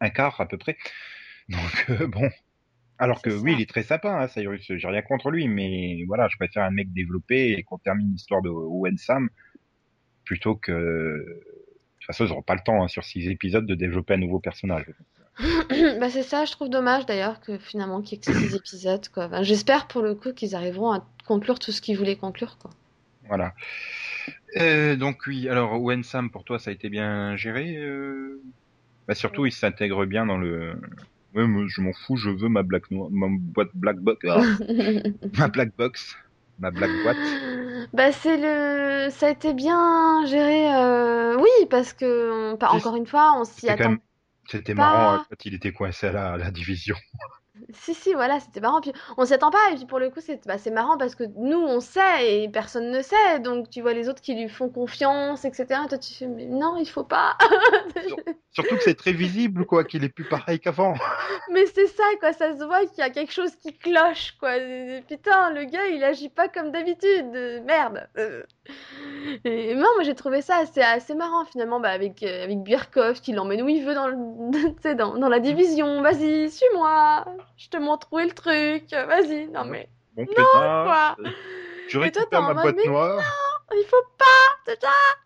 [0.00, 0.76] un quart à peu près.
[1.48, 2.30] Donc euh, bon.
[2.98, 4.70] Alors que oui, il est très sympa, hein, Cyrus.
[4.76, 8.42] J'ai rien contre lui, mais voilà, je préfère un mec développé et qu'on termine l'histoire
[8.42, 9.30] de Owen Sam
[10.24, 11.42] plutôt que.
[12.12, 14.86] Façon, ils n'auront pas le temps hein, sur six épisodes de développer un nouveau personnage.
[16.00, 19.08] bah c'est ça, je trouve dommage d'ailleurs que finalement qu'il y ait que six épisodes.
[19.08, 19.42] Quoi.
[19.42, 22.58] J'espère pour le coup qu'ils arriveront à conclure tout ce qu'ils voulaient conclure.
[22.58, 22.70] Quoi.
[23.28, 23.54] Voilà.
[24.56, 28.42] Euh, donc oui, alors Owen Sam, pour toi, ça a été bien géré euh...
[29.06, 30.74] bah, Surtout, il s'intègre bien dans le
[31.34, 34.42] Ouais, moi, je m'en fous, je veux ma black noire, ma boîte black box, ah.
[35.38, 36.16] ma black box,
[36.58, 37.16] ma black boîte.
[37.92, 41.36] Bah c'est le, ça a été bien géré, euh...
[41.38, 43.96] oui, parce que pas encore une fois, on s'y attend.
[44.48, 46.96] C'était marrant hein, quand il était coincé à la, à la division.
[47.72, 48.80] Si, si, voilà, c'était marrant.
[48.80, 49.70] Puis on s'y attend pas.
[49.72, 52.90] Et puis pour le coup, c'est bah, marrant parce que nous, on sait et personne
[52.90, 53.40] ne sait.
[53.40, 55.80] Donc tu vois les autres qui lui font confiance, etc.
[55.84, 57.36] Et toi, tu fais, mais non, il faut pas.
[58.52, 60.94] Surtout que c'est très visible, quoi, qu'il est plus pareil qu'avant.
[61.52, 62.32] mais c'est ça, quoi.
[62.32, 64.54] Ça se voit qu'il y a quelque chose qui cloche, quoi.
[65.06, 67.30] putain, le gars, il agit pas comme d'habitude.
[67.66, 68.08] Merde.
[69.44, 72.58] Et moi, moi j'ai trouvé ça assez, assez marrant finalement bah, avec, euh, avec
[73.22, 76.02] qui l'emmène où il veut dans, le, dans, dans la division.
[76.02, 77.24] Vas-y, suis-moi
[77.56, 79.88] je te montre où est le truc, vas-y, non mais.
[80.16, 81.16] Bon, non, quoi.
[81.88, 83.16] Je récupère ma boîte noire.
[83.16, 84.26] Non, il faut pas.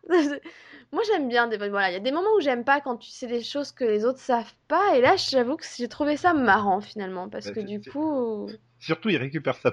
[0.92, 1.56] Moi, j'aime bien des.
[1.56, 3.84] Voilà, il y a des moments où j'aime pas quand tu sais des choses que
[3.84, 4.96] les autres savent pas.
[4.96, 7.28] Et là, j'avoue que j'ai trouvé ça marrant finalement.
[7.28, 8.48] Parce bah, que du coup.
[8.78, 9.72] Surtout, il récupère sa,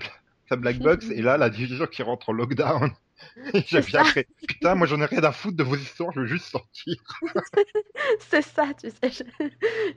[0.49, 1.09] sa black box.
[1.11, 2.91] et là, la division qui rentre en lockdown.
[4.47, 6.95] Putain, moi j'en ai rien à foutre de vos histoires, je veux juste sortir.
[8.19, 9.25] c'est ça, tu sais.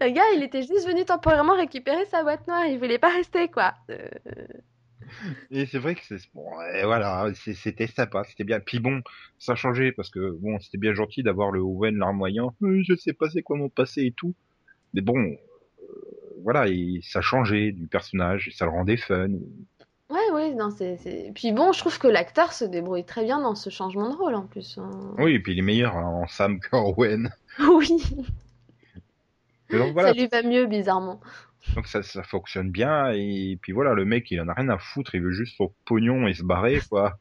[0.00, 3.48] Le gars, il était juste venu temporairement récupérer sa boîte noire, il voulait pas rester,
[3.48, 3.74] quoi.
[3.90, 4.08] Euh.
[5.50, 8.60] Et c'est vrai que c'est bon, et voilà, c'était sympa, c'était bien.
[8.60, 9.02] Puis bon,
[9.38, 12.54] ça a changé parce que bon, c'était bien gentil d'avoir le Owen larmoyant.
[12.60, 14.34] Je sais pas c'est quoi mon passé et tout.
[14.92, 15.36] Mais bon, euh,
[16.42, 19.28] voilà, et ça changé du personnage, ça le rendait fun.
[20.10, 23.54] Ouais, ouais, non, c'est, Puis bon, je trouve que l'acteur se débrouille très bien dans
[23.54, 24.78] ce changement de rôle en plus.
[24.78, 24.90] Hein.
[25.18, 27.32] Oui, et puis il est meilleur en Sam qu'en Owen.
[27.60, 28.02] Oui.
[29.70, 31.20] Ça lui va mieux, bizarrement.
[31.74, 34.78] Donc ça, ça fonctionne bien, et puis voilà, le mec, il en a rien à
[34.78, 37.18] foutre, il veut juste son pognon et se barrer, quoi.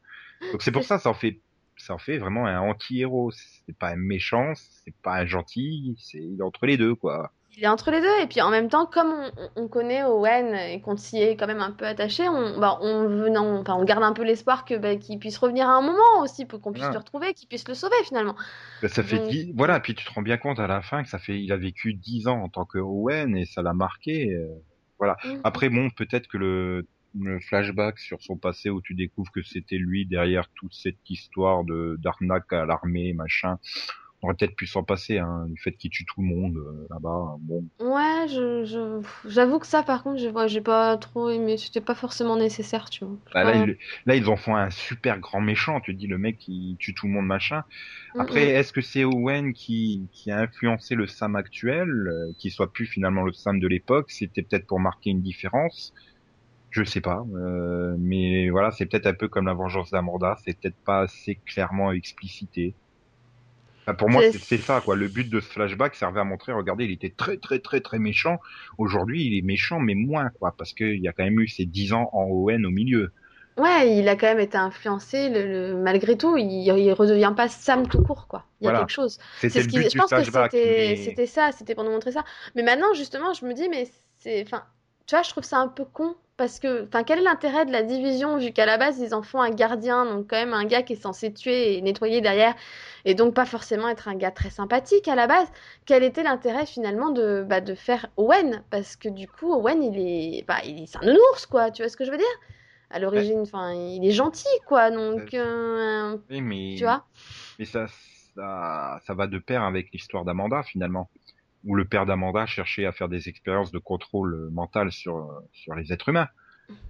[0.52, 1.40] Donc c'est pour ça, ça en fait,
[1.78, 3.32] ça en fait vraiment un anti-héros.
[3.32, 7.68] C'est pas un méchant, c'est pas un gentil, c'est entre les deux, quoi il est
[7.68, 8.22] entre les deux.
[8.22, 9.12] Et puis en même temps, comme
[9.56, 13.08] on, connaît Owen et qu'on s'y est quand même un peu attaché, on, bah, on,
[13.08, 16.22] venant, enfin, on garde un peu l'espoir que bah, qu'il puisse revenir à un moment
[16.22, 18.36] aussi pour qu'on puisse le retrouver, qu'il puisse le sauver finalement.
[18.82, 19.80] Bah, ça fait voilà.
[19.80, 21.94] Puis tu te rends bien compte à la fin que ça fait, il a vécu
[21.94, 24.32] dix ans en tant que Owen et ça l'a marqué.
[24.32, 24.46] Euh,
[24.98, 25.16] voilà.
[25.24, 25.40] Mm.
[25.44, 26.86] Après bon, peut-être que le
[27.16, 31.62] le flashback sur son passé où tu découvres que c'était lui derrière toute cette histoire
[31.62, 33.58] de d'arnaque à l'armée, machin
[34.24, 36.86] on aurait peut-être pu s'en passer, hein, du fait qu'il tue tout le monde euh,
[36.90, 37.36] là-bas.
[37.40, 37.62] Bon.
[37.78, 41.56] Ouais, je, j'avoue que ça, par contre, je j'ai pas trop aimé.
[41.58, 43.16] C'était pas forcément nécessaire, tu vois.
[43.34, 43.44] Bah,
[44.06, 45.80] là, ils en font un super grand méchant.
[45.80, 47.64] Tu dis le mec qui tue tout le monde, machin.
[48.18, 52.72] Après, est-ce que c'est Owen qui, qui a influencé le Sam actuel, euh, qui soit
[52.72, 54.10] plus finalement le Sam de l'époque?
[54.10, 55.92] C'était peut-être pour marquer une différence?
[56.70, 60.58] Je sais pas, euh, mais voilà, c'est peut-être un peu comme la vengeance d'Amanda, c'est
[60.58, 62.74] peut-être pas assez clairement explicité.
[63.86, 64.96] Bah, pour moi, c'est ça, quoi.
[64.96, 67.98] Le but de ce flashback servait à montrer, regardez, il était très, très, très, très
[67.98, 68.40] méchant.
[68.78, 71.66] Aujourd'hui, il est méchant, mais moins, quoi, parce qu'il y a quand même eu ces
[71.66, 73.12] 10 ans en ON au milieu.
[73.56, 77.86] Ouais, il a quand même été influencé, le, malgré tout, il, il redevient pas Sam
[77.86, 78.44] tout court, quoi.
[78.60, 79.18] Il y a quelque chose.
[79.38, 82.24] C'était ce Je pense que c'était ça, c'était pour nous montrer ça.
[82.56, 84.64] Mais maintenant, justement, je me dis, mais c'est, enfin,
[85.06, 87.72] tu vois, je trouve ça un peu con parce que, enfin, quel est l'intérêt de
[87.72, 90.64] la division vu qu'à la base ils en font un gardien, donc quand même un
[90.64, 92.54] gars qui est censé tuer et nettoyer derrière,
[93.04, 95.46] et donc pas forcément être un gars très sympathique à la base?
[95.86, 98.62] Quel était l'intérêt finalement de, bah, de faire Owen?
[98.70, 101.70] Parce que du coup, Owen, il est, bah, il c'est un ours, quoi.
[101.70, 102.26] Tu vois ce que je veux dire?
[102.90, 103.40] À l'origine.
[103.40, 104.90] Enfin, il est gentil, quoi.
[104.90, 106.74] Donc, euh, oui, mais...
[106.76, 107.04] tu vois?
[107.58, 107.86] Mais ça,
[108.34, 111.08] ça, ça va de pair avec l'histoire d'Amanda finalement,
[111.64, 115.92] où le père d'Amanda cherchait à faire des expériences de contrôle mental sur sur les
[115.92, 116.28] êtres humains.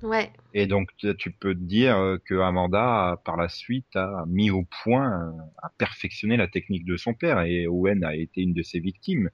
[0.02, 0.30] Ouais.
[0.52, 5.34] Et donc tu peux te dire que Amanda par la suite a mis au point,
[5.62, 9.30] a perfectionné la technique de son père et Owen a été une de ses victimes.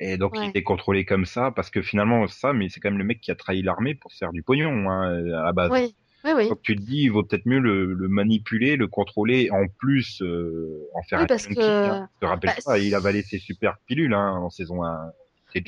[0.00, 2.98] Et donc il était contrôlé comme ça parce que finalement ça, mais c'est quand même
[2.98, 5.70] le mec qui a trahi l'armée pour faire du pognon hein, à la base.
[5.70, 5.94] Oui.
[6.24, 6.48] Oui, oui.
[6.48, 10.22] Donc tu te dis, il vaut peut-être mieux le, le, manipuler, le contrôler, en plus
[10.22, 11.60] euh, en faire oui, un parce que...
[11.60, 12.08] Hein.
[12.14, 15.12] Je te rappelle bah, pas, il avalé ses super pilules hein, en saison 1.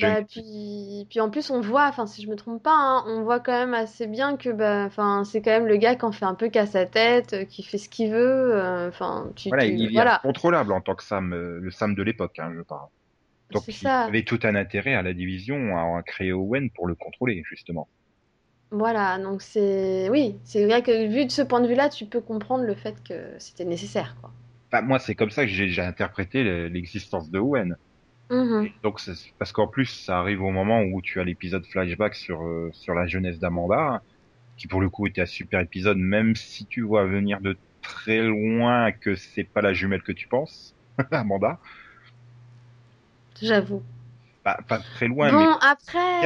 [0.01, 3.23] Bah, puis, puis en plus on voit, enfin si je me trompe pas, hein, on
[3.23, 6.11] voit quand même assez bien que bah, enfin c'est quand même le gars qui en
[6.11, 8.53] fait un peu qu'à sa tête, euh, qui fait ce qu'il veut.
[8.53, 10.17] Euh, enfin tu, voilà, tu, il voilà.
[10.17, 12.87] est contrôlable en tant que Sam, le Sam de l'époque, hein, je parle.
[13.51, 14.01] Donc il ça.
[14.01, 17.87] avait tout un intérêt à la division à créer Owen pour le contrôler justement.
[18.71, 22.19] Voilà, donc c'est oui, c'est vrai que vu de ce point de vue-là, tu peux
[22.19, 24.31] comprendre le fait que c'était nécessaire, quoi.
[24.71, 27.77] Bah, moi, c'est comme ça que j'ai interprété l'existence de Owen.
[28.29, 28.71] Mm-hmm.
[28.83, 28.99] Donc
[29.39, 32.93] parce qu'en plus, ça arrive au moment où tu as l'épisode flashback sur euh, sur
[32.93, 34.01] la jeunesse d'Amanda,
[34.57, 38.21] qui pour le coup était un super épisode, même si tu vois venir de très
[38.21, 40.75] loin que c'est pas la jumelle que tu penses,
[41.11, 41.57] Amanda.
[43.41, 43.81] J'avoue.
[44.47, 46.25] Pas, pas, très loin, bon, mais après,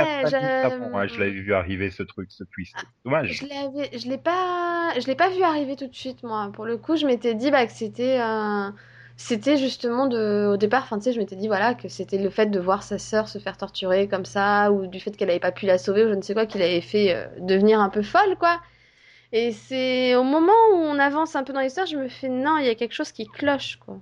[0.64, 2.76] avant, hein, je l'avais vu arriver ce truc, ce twist.
[2.78, 3.32] Ah, Dommage.
[3.32, 6.52] Je l'avais, je l'ai pas, je l'ai pas vu arriver tout de suite, moi.
[6.54, 8.70] Pour le coup, je m'étais dit bah, que c'était, euh,
[9.18, 12.30] c'était justement de, au départ, enfin tu sais, je m'étais dit voilà que c'était le
[12.30, 15.40] fait de voir sa sœur se faire torturer comme ça, ou du fait qu'elle avait
[15.40, 17.90] pas pu la sauver, ou je ne sais quoi, qui l'avait fait euh, devenir un
[17.90, 18.62] peu folle, quoi.
[19.34, 22.58] Et c'est au moment où on avance un peu dans l'histoire, je me fais non,
[22.58, 24.02] il y a quelque chose qui cloche, quoi.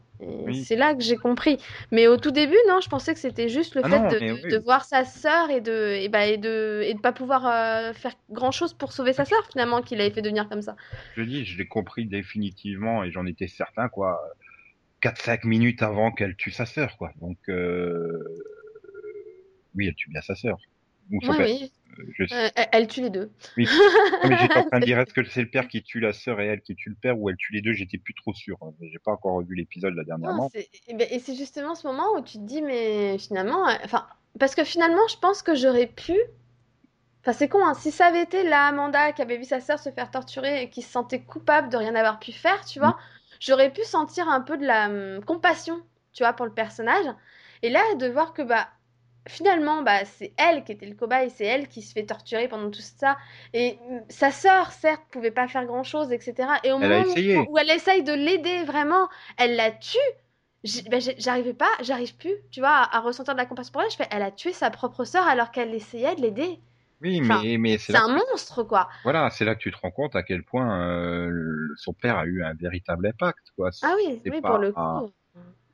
[0.66, 1.58] C'est là que j'ai compris.
[1.92, 4.44] Mais au tout début, non, je pensais que c'était juste le ah fait non, de,
[4.44, 4.52] oui.
[4.52, 7.94] de, voir sa sœur et de et bah, et de et de pas pouvoir euh,
[7.94, 10.76] faire grand chose pour sauver sa sœur finalement qu'il avait fait devenir comme ça.
[11.16, 14.20] Je dis, je l'ai compris définitivement et j'en étais certain quoi.
[15.02, 17.12] 4-5 minutes avant qu'elle tue sa sœur quoi.
[17.22, 18.44] Donc euh...
[19.76, 20.58] oui, elle tue bien sa sœur.
[21.12, 23.32] Ou son oui, Euh, elle tue les deux.
[23.58, 23.68] Oui.
[24.28, 26.40] mais j'étais en train de dire est-ce que c'est le père qui tue la sœur
[26.40, 27.74] et elle qui tue le père ou elle tue les deux?
[27.74, 28.58] J'étais plus trop sûr.
[28.62, 28.72] Hein.
[28.82, 30.50] J'ai pas encore vu l'épisode là dernièrement.
[30.54, 34.08] Eh ben, et c'est justement ce moment où tu te dis mais finalement, euh, enfin
[34.40, 36.18] parce que finalement je pense que j'aurais pu.
[37.22, 37.74] Enfin c'est con, hein.
[37.74, 40.70] si ça avait été la Amanda qui avait vu sa sœur se faire torturer et
[40.70, 42.98] qui se sentait coupable de rien avoir pu faire, tu vois, mm.
[43.42, 45.82] j'aurais pu sentir un peu de la hum, compassion,
[46.14, 47.06] tu vois, pour le personnage.
[47.62, 48.70] Et là de voir que bah
[49.28, 52.70] finalement, bah, c'est elle qui était le cobaye, c'est elle qui se fait torturer pendant
[52.70, 53.18] tout ça.
[53.54, 56.50] Et mm, sa sœur, certes, pouvait pas faire grand chose, etc.
[56.64, 57.04] Et au moment
[57.50, 59.98] où, elle essaye de l'aider vraiment, elle la tue.
[60.92, 63.92] Bah, j'arrivais pas, j'arrive plus, tu vois, à, ressentir de la compassion pour elle.
[63.92, 66.60] Je fais, elle a tué sa propre sœur alors qu'elle essayait de l'aider.
[67.02, 68.90] Oui, mais, mais c'est un monstre, quoi.
[69.04, 72.26] Voilà, c'est là que tu te rends compte à quel point euh, son père a
[72.26, 73.70] eu un véritable impact, quoi.
[73.84, 75.10] Ah oui, oui, pour le coup,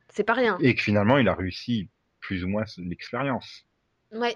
[0.09, 0.55] c'est pas rien.
[0.61, 1.89] Et que finalement, il a réussi
[2.25, 3.65] plus ou moins l'expérience.
[4.11, 4.35] Ouais.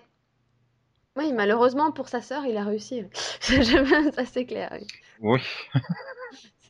[1.16, 3.04] Oui, malheureusement pour sa sœur, il a réussi.
[3.42, 4.78] ça c'est clair.
[5.20, 5.42] Oui.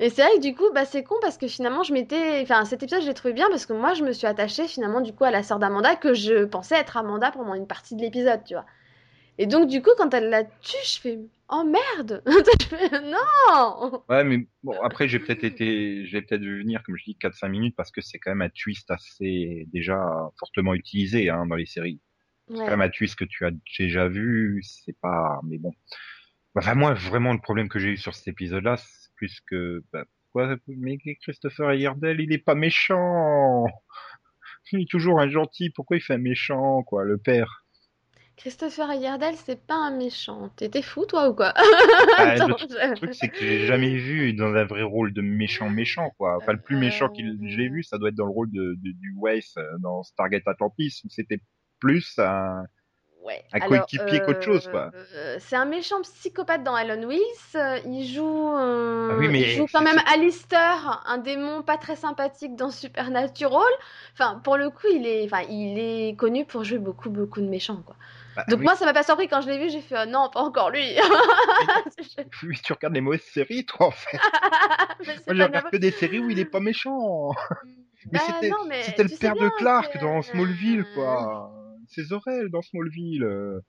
[0.00, 2.40] Et c'est vrai que du coup, bah, c'est con parce que finalement, je m'étais.
[2.40, 5.00] Enfin, cet épisode, je l'ai trouvé bien parce que moi, je me suis attachée finalement
[5.02, 8.00] du coup à la sœur d'Amanda que je pensais être Amanda pendant une partie de
[8.00, 8.64] l'épisode, tu vois.
[9.36, 11.18] Et donc, du coup, quand elle la tue, je fais
[11.50, 12.22] Oh merde
[13.04, 17.16] Non Ouais, mais bon, après, j'ai peut-être été, j'ai peut-être vu venir, comme je dis,
[17.18, 19.98] 4-5 minutes parce que c'est quand même un twist assez déjà
[20.38, 22.00] fortement utilisé hein, dans les séries.
[22.48, 25.40] C'est quand même un twist que tu as déjà vu, c'est pas.
[25.44, 25.72] Mais bon.
[26.54, 29.84] Enfin, moi, vraiment, le problème que j'ai eu sur cet épisode-là, c'est plus que.
[29.92, 33.64] Bah, pourquoi Mais Christopher Ayerdel, il est pas méchant
[34.72, 37.64] Il est toujours un gentil, pourquoi il fait un méchant, quoi, le père?
[38.38, 40.50] Christopher Ayerdel, c'est pas un méchant.
[40.54, 41.52] T'étais fou, toi, ou quoi?
[42.16, 46.10] Bah, Le truc, c'est que j'ai jamais vu dans un vrai rôle de méchant méchant,
[46.16, 46.36] quoi.
[46.36, 49.14] Enfin, le plus méchant que j'ai vu, ça doit être dans le rôle de, du
[49.20, 51.40] Weiss euh, dans Stargate Atlantis, où c'était
[51.80, 52.62] plus un...
[53.24, 53.42] ouais.
[53.52, 54.92] Un coéquipier qu'autre chose, quoi.
[54.94, 57.82] Euh, c'est un méchant psychopathe dans Alan Wills.
[57.86, 62.54] Il joue, Ah oui, mais il joue quand même Alistair, un démon pas très sympathique
[62.54, 63.72] dans Supernatural.
[64.12, 67.48] Enfin, pour le coup, il est, enfin, il est connu pour jouer beaucoup, beaucoup de
[67.48, 67.96] méchants, quoi.
[68.38, 69.68] Bah, Donc oui, moi, ça m'a pas surpris quand je l'ai vu.
[69.68, 70.84] J'ai fait, oh, non, pas encore lui.
[72.44, 74.16] oui, tu regardes les mauvaises séries, toi, en fait.
[75.26, 77.30] Moi, je regarde que des séries où il est pas méchant.
[78.12, 81.50] Mais Bah, c'était, mais c'était le père de Clark dans Smallville, quoi.
[81.88, 83.24] C'est Zorel dans Smallville.
[83.24, 83.60] euh.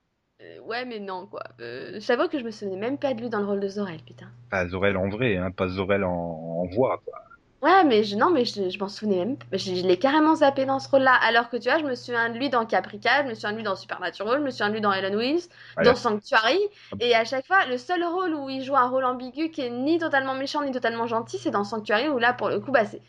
[0.41, 1.43] Euh, ouais, mais non, quoi.
[1.59, 4.01] Euh, J'avoue que je me souvenais même pas de lui dans le rôle de Zorel,
[4.05, 4.27] putain.
[4.51, 7.19] Pas Zorel en vrai, hein, pas Zorel en, en voix, quoi.
[7.61, 9.45] Ouais, mais je, non, mais je, je m'en souvenais même pas.
[9.51, 11.13] Je, je l'ai carrément zappé dans ce rôle-là.
[11.13, 13.57] Alors que tu vois, je me souviens de lui dans Caprica, je me souviens de
[13.57, 15.41] lui dans Supernatural, je me souviens de lui dans Ellen Wills,
[15.75, 15.89] Voilà.
[15.91, 16.57] dans Sanctuary.
[17.01, 19.69] Et à chaque fois, le seul rôle où il joue un rôle ambigu qui est
[19.69, 22.85] ni totalement méchant ni totalement gentil, c'est dans Sanctuary où là, pour le coup, bah,
[22.85, 23.01] c'est.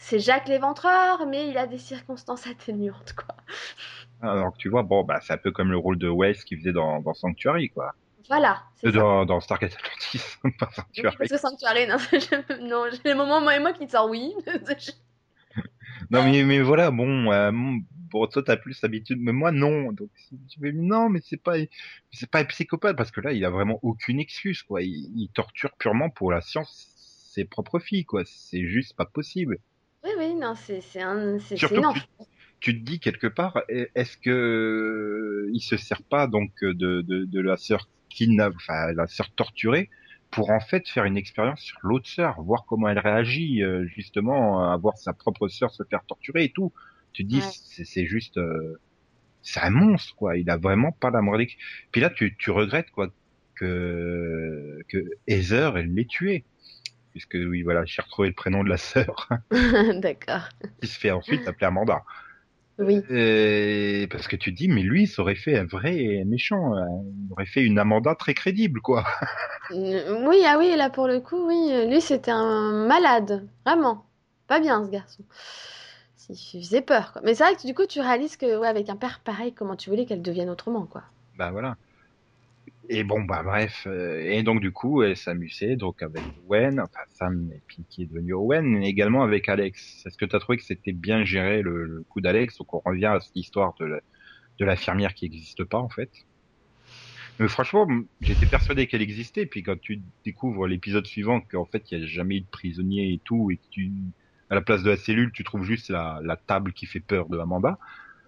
[0.00, 3.34] C'est Jacques l'Éventreur, mais il a des circonstances atténuantes, quoi.
[4.20, 6.58] Alors que tu vois, bon, bah, c'est un peu comme le rôle de Wes qu'il
[6.58, 7.92] faisait dans, dans Sanctuary, quoi.
[8.28, 8.92] Voilà, Euh.
[8.92, 10.22] Dans, dans Stargate Atlantis,
[10.58, 11.16] pas Oui, Sanctuary.
[11.16, 11.96] parce que Sanctuary, non,
[12.62, 14.32] non, j'ai les moments, moi et moi, qui te sort oui.
[16.10, 19.92] Non, mais, mais voilà, bon, euh, bon, toi, t'as plus l'habitude, mais moi, non.
[19.92, 21.56] Donc, si tu me dis, non, mais c'est pas,
[22.12, 24.82] c'est pas un psychopathe, parce que là, il a vraiment aucune excuse, quoi.
[24.82, 26.88] Il, il torture purement pour la science
[27.32, 28.22] ses propres filles, quoi.
[28.26, 29.58] C'est juste pas possible.
[30.04, 32.06] Oui, oui, non, c'est c'est un, c'est Surtout que tu,
[32.60, 37.40] tu te dis quelque part, est-ce que il se sert pas donc de, de, de
[37.40, 39.88] la sœur kidnappée, enfin la sœur torturée,
[40.30, 44.70] pour en fait faire une expérience sur l'autre sœur, voir comment elle réagit, euh, justement,
[44.72, 46.72] à voir sa propre sœur se faire torturer et tout.
[47.12, 47.84] Tu te dis, Ouais.
[47.84, 48.78] c'est juste, euh,
[49.42, 50.36] c'est un monstre quoi.
[50.36, 51.56] Il a vraiment pas la ex-
[51.92, 53.08] Puis là, tu, tu regrettes quoi
[53.54, 56.44] que que Heather elle l'ait tué,
[57.12, 59.28] puisque oui voilà, j'ai retrouvé le prénom de la sœur
[60.00, 60.48] D'accord.
[60.80, 62.02] qui se fait ensuite appeler Amanda.
[62.78, 63.02] Oui.
[64.10, 66.74] Parce que tu dis, mais lui, ça aurait fait un vrai méchant.
[66.76, 66.84] euh,
[67.26, 69.04] Il aurait fait une Amanda très crédible, quoi.
[69.70, 74.04] Oui, ah oui, là pour le coup, oui, euh, lui c'était un malade, vraiment.
[74.46, 75.22] Pas bien ce garçon.
[76.30, 77.22] Il faisait peur, quoi.
[77.24, 79.76] Mais c'est vrai que du coup, tu réalises que, ouais, avec un père pareil, comment
[79.76, 81.02] tu voulais qu'elle devienne autrement, quoi.
[81.36, 81.76] Bah voilà.
[82.90, 83.86] Et bon, bah bref.
[83.86, 88.02] euh, et donc du coup, elle s'amusait donc avec Owen, enfin Sam, et puis qui
[88.02, 90.02] est devenu Owen, mais également avec Alex.
[90.06, 92.56] Est-ce que tu as trouvé que c'était bien géré le, le coup d'Alex?
[92.58, 94.00] Donc on revient à cette histoire de la-
[94.60, 96.10] de l'infirmière qui n'existe pas en fait.
[97.38, 97.86] Mais franchement,
[98.20, 99.46] j'étais persuadé qu'elle existait.
[99.46, 103.12] Puis quand tu découvres l'épisode suivant qu'en fait il n'y a jamais eu de prisonnier
[103.12, 103.92] et tout, et tu
[104.50, 107.28] à la place de la cellule, tu trouves juste la, la table qui fait peur
[107.28, 107.78] de Amanda,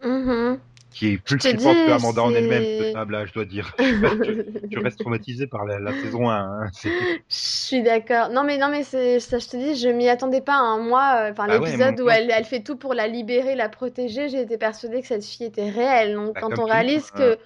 [0.02, 0.60] Mhm.
[0.90, 3.74] Qui est plus te flippante que Amanda en elle-même, je dois dire.
[3.78, 6.34] tu, tu restes traumatisé par la, la saison 1.
[6.34, 6.70] Hein.
[6.82, 6.88] Je
[7.28, 8.28] suis d'accord.
[8.30, 8.98] Non mais non mais ça
[9.38, 12.10] je te dis, je m'y attendais pas un mois euh, enfin ouais, l'épisode moi- où
[12.10, 15.46] elle, elle fait tout pour la libérer, la protéger, j'ai été persuadée que cette fille
[15.46, 16.14] était réelle.
[16.14, 17.40] Donc Bah, quand on réalise euh, que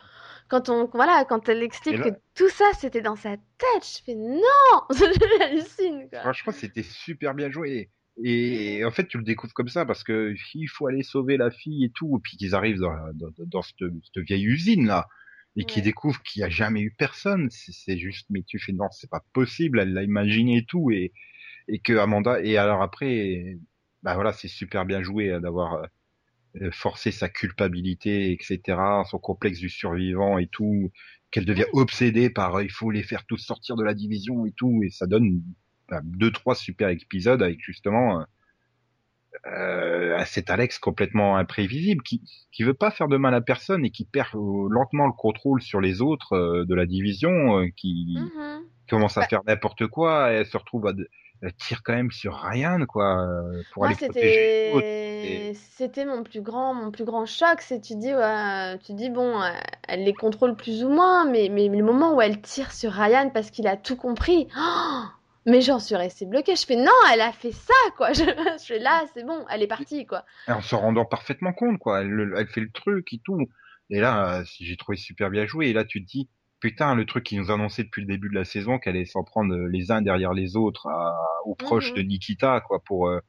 [0.49, 4.03] quand on voilà, quand elle explique là- que tout ça c'était dans sa tête, je
[4.05, 4.41] fais non,
[5.39, 6.21] j'hallucine quoi.
[6.21, 7.89] Franchement, c'était super bien joué.
[8.23, 11.51] Et en fait, tu le découvres comme ça parce que il faut aller sauver la
[11.51, 15.09] fille et tout, et puis qu'ils arrivent dans, dans, dans cette, cette vieille usine là,
[15.57, 15.85] et qu'ils Ouais.
[15.85, 17.49] découvrent qu'il n'y a jamais eu personne.
[17.51, 19.81] C'est juste, mais tu fais non, c'est pas possible.
[19.81, 21.13] Elle l'a imaginé et tout, et
[21.69, 22.41] et que Amanda.
[22.43, 23.57] Et alors après,
[24.03, 25.87] bah voilà, c'est super bien joué euh, d'avoir
[26.63, 30.91] euh, forcé sa culpabilité, etc., son complexe du survivant et tout,
[31.31, 34.83] qu'elle devient obsédée par il faut les faire tous sortir de la division et tout,
[34.85, 35.43] et ça donne
[36.03, 38.25] deux trois super épisodes avec justement euh,
[39.47, 43.91] euh, cet Alex complètement imprévisible qui qui veut pas faire de mal à personne et
[43.91, 48.07] qui perd euh, lentement le contrôle sur les autres euh, de la division, euh, qui
[48.21, 48.63] Mhm.
[48.89, 51.09] commence à Bah- faire n'importe quoi, et elle se retrouve à de-
[51.43, 53.27] elle tire quand même sur Ryan quoi
[53.73, 54.73] pour Moi, aller protéger
[55.55, 59.41] c'était mon plus grand mon plus grand choc, c'est tu dis ouais, tu dis bon,
[59.89, 63.31] elle les contrôle plus ou moins, mais mais le moment où elle tire sur Ryan
[63.31, 64.49] parce qu'il a tout compris.
[64.57, 65.03] oh,
[65.47, 66.57] mais j'en suis restée bloquée.
[66.57, 68.13] Je fais non, elle a fait ça quoi.
[68.13, 68.23] Je,
[68.61, 70.25] je fais là, c'est bon, elle est partie quoi.
[70.49, 72.01] En se rendant parfaitement compte, quoi.
[72.03, 73.47] Elle, le- elle fait le truc et tout.
[73.91, 75.69] Et là, euh, j'ai trouvé super bien joué.
[75.69, 76.29] Et là, tu te dis,
[76.61, 79.25] putain, le truc qu'ils nous annonçait depuis le début de la saison, qu'elle allait s'en
[79.25, 81.15] prendre les uns derrière les autres à-
[81.45, 81.97] aux proches Mhm.
[81.99, 83.21] de Nikita, quoi, pour euh,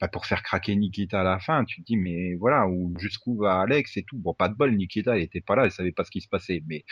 [0.00, 1.64] bah, pour faire craquer Nikita à la fin.
[1.64, 2.66] Tu te dis, mais voilà,
[2.98, 4.18] jusqu'où va Alex et tout.
[4.18, 6.28] Bon, pas de bol, Nikita, elle était pas là, elle savait pas ce qui se
[6.28, 6.62] passait.
[6.66, 6.84] Mais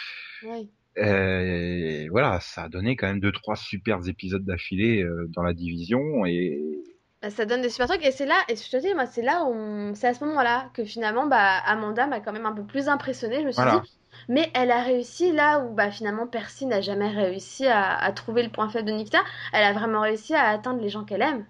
[0.44, 0.70] Oui.
[0.98, 5.54] Euh, voilà, ça a donné quand même deux trois super épisodes d'affilée euh, dans la
[5.54, 6.82] division et
[7.22, 9.22] Bah, ça donne des super trucs et c'est là et je te dis moi c'est
[9.22, 12.64] là où c'est à ce moment-là que finalement bah Amanda m'a quand même un peu
[12.66, 13.40] plus impressionnée.
[13.42, 13.82] Je me suis Voilà.
[13.82, 18.12] dit mais elle a réussi là où bah finalement Percy n'a jamais réussi à, à
[18.12, 19.20] trouver le point faible de Nikita.
[19.52, 21.46] Elle a vraiment réussi à atteindre les gens qu'elle aime.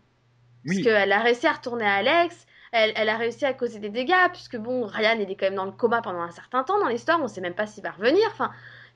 [0.64, 0.78] oui.
[0.78, 3.90] Parce qu'elle a réussi à retourner à Alex, elle, elle, a réussi à causer des
[3.90, 6.78] dégâts, puisque bon, Ryan, il est quand même dans le coma pendant un certain temps
[6.80, 8.22] dans l'histoire, on sait même pas s'il va revenir.
[8.32, 8.50] Enfin,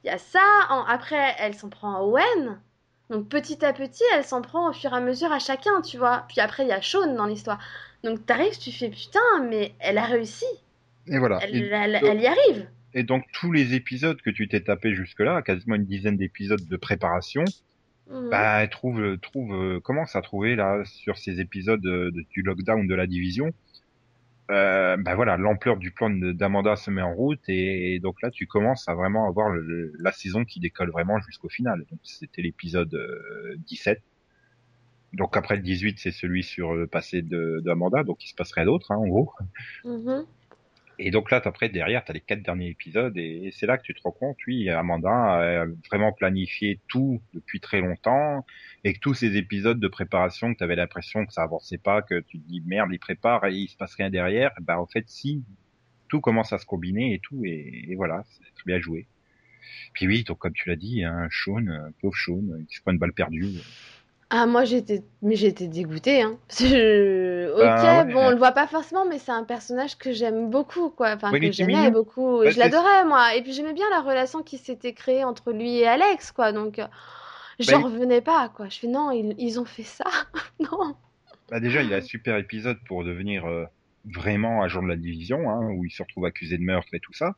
[0.07, 0.41] il y a ça.
[0.89, 2.61] après, elle s'en prend à Owen.
[3.11, 5.99] Donc petit à petit, elle s'en prend au fur et à mesure à chacun, tu
[5.99, 6.25] vois.
[6.29, 7.59] Puis après, il y a Sean dans l'histoire.
[8.05, 10.47] Donc t'arrives, tu fais putain, mais elle a réussi.
[11.09, 11.41] Et voilà.
[11.43, 12.69] Elle, elle, y arrive.
[12.95, 16.77] Et donc tous les épisodes que tu t'es tapé jusque-là, quasiment une dizaine d'épisodes de
[16.77, 17.45] préparation,
[18.09, 18.31] mhm.
[18.31, 22.87] bah elle trouve, trouve euh, commence à trouver là sur ces épisodes de, du lockdown
[22.87, 23.53] de la division?
[24.51, 28.47] Euh, ben voilà, l'ampleur du plan d'Amanda se met en route et, donc là tu
[28.47, 29.53] commences à vraiment avoir
[29.99, 31.85] la saison qui décolle vraiment jusqu'au final.
[31.91, 32.97] Donc c'était l'épisode
[33.67, 33.99] 17.
[33.99, 34.01] Euh,
[35.13, 38.93] donc après le 18 c'est celui sur le passé d'Amanda, donc il se passerait d'autres
[38.93, 39.33] hein, en gros.
[39.85, 40.25] Mm-hmm.
[40.99, 43.83] Et donc là, après, derrière, tu as les quatre derniers épisodes, et, c'est là que
[43.83, 48.47] tu te rends compte, oui, Amanda a vraiment planifié tout depuis très longtemps,
[48.85, 52.03] et que tous ces épisodes de préparation, que tu avais l'impression que ça avançait pas,
[52.03, 54.87] que tu te dis, merde, il prépare et il se passe rien derrière, bah en
[54.87, 55.45] fait, si,
[56.09, 59.07] tout commence à se combiner et tout, et, voilà, c'est très bien joué.
[59.93, 62.93] Puis oui, donc comme tu l'as dit, hein, Sean, euh, pauvre Sean, qui se prend
[62.93, 63.59] une balle perdue.
[64.29, 66.23] Ah, moi j'étais, mais j'étais dégoûtée.
[66.23, 66.39] Hein.
[67.57, 70.91] Ok, bah, bon, on le voit pas forcément, mais c'est un personnage que j'aime beaucoup,
[70.91, 71.13] quoi.
[71.15, 72.41] Enfin, que j'aimais beaucoup.
[72.41, 73.35] Bah, je l'adorais, moi.
[73.35, 76.53] Et puis j'aimais bien la relation qui s'était créée entre lui et Alex, quoi.
[76.53, 76.87] Donc, euh,
[77.59, 78.69] j'en bah, revenais pas, quoi.
[78.69, 80.05] Je fais non, ils, ont fait ça.
[80.61, 80.97] non.
[81.49, 83.65] Bah déjà, il a un super épisode pour devenir euh,
[84.05, 87.15] vraiment agent de la division, hein, où il se retrouve accusé de meurtre et tout
[87.15, 87.37] ça.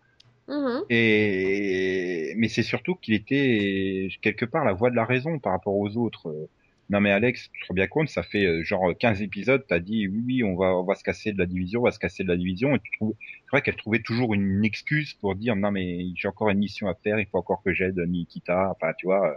[0.48, 5.52] Mmh et mais c'est surtout qu'il était quelque part la voix de la raison par
[5.52, 6.48] rapport aux autres.
[6.90, 9.78] Non mais Alex, tu te rends bien compte, ça fait euh, genre 15 épisodes, t'as
[9.78, 11.98] dit oui oui on va on va se casser de la division, on va se
[11.98, 15.34] casser de la division et tu trouves c'est vrai qu'elle trouvait toujours une excuse pour
[15.34, 18.70] dire non mais j'ai encore une mission à faire, il faut encore que j'aide Nikita,
[18.70, 19.28] enfin tu vois.
[19.28, 19.34] Euh.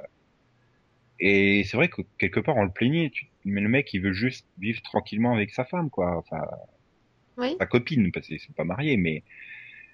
[1.20, 3.12] Et c'est vrai que quelque part on le plaignait,
[3.43, 6.41] mais le mec il veut juste vivre tranquillement avec sa femme quoi, enfin
[7.38, 7.56] oui.
[7.60, 9.24] sa copine parce qu'ils sont pas mariés mais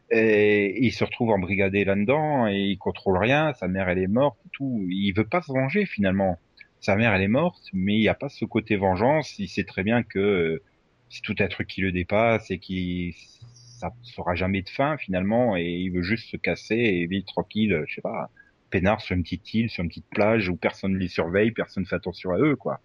[0.10, 4.38] et il se retrouve embrigadé là-dedans et il contrôle rien, sa mère elle est morte
[4.54, 6.40] tout, il veut pas se venger finalement
[6.80, 9.38] sa mère elle est morte, mais il n'y a pas ce côté vengeance.
[9.40, 10.64] Il sait très bien que euh,
[11.10, 13.16] c'est tout un truc qui le dépasse et qui
[13.54, 17.84] ça sera jamais de fin finalement et il veut juste se casser et vivre tranquille,
[17.88, 18.32] je sais pas,
[18.72, 21.84] peinard sur une petite île, sur une petite plage où personne ne les surveille, personne
[21.84, 22.80] ne fait attention à eux quoi.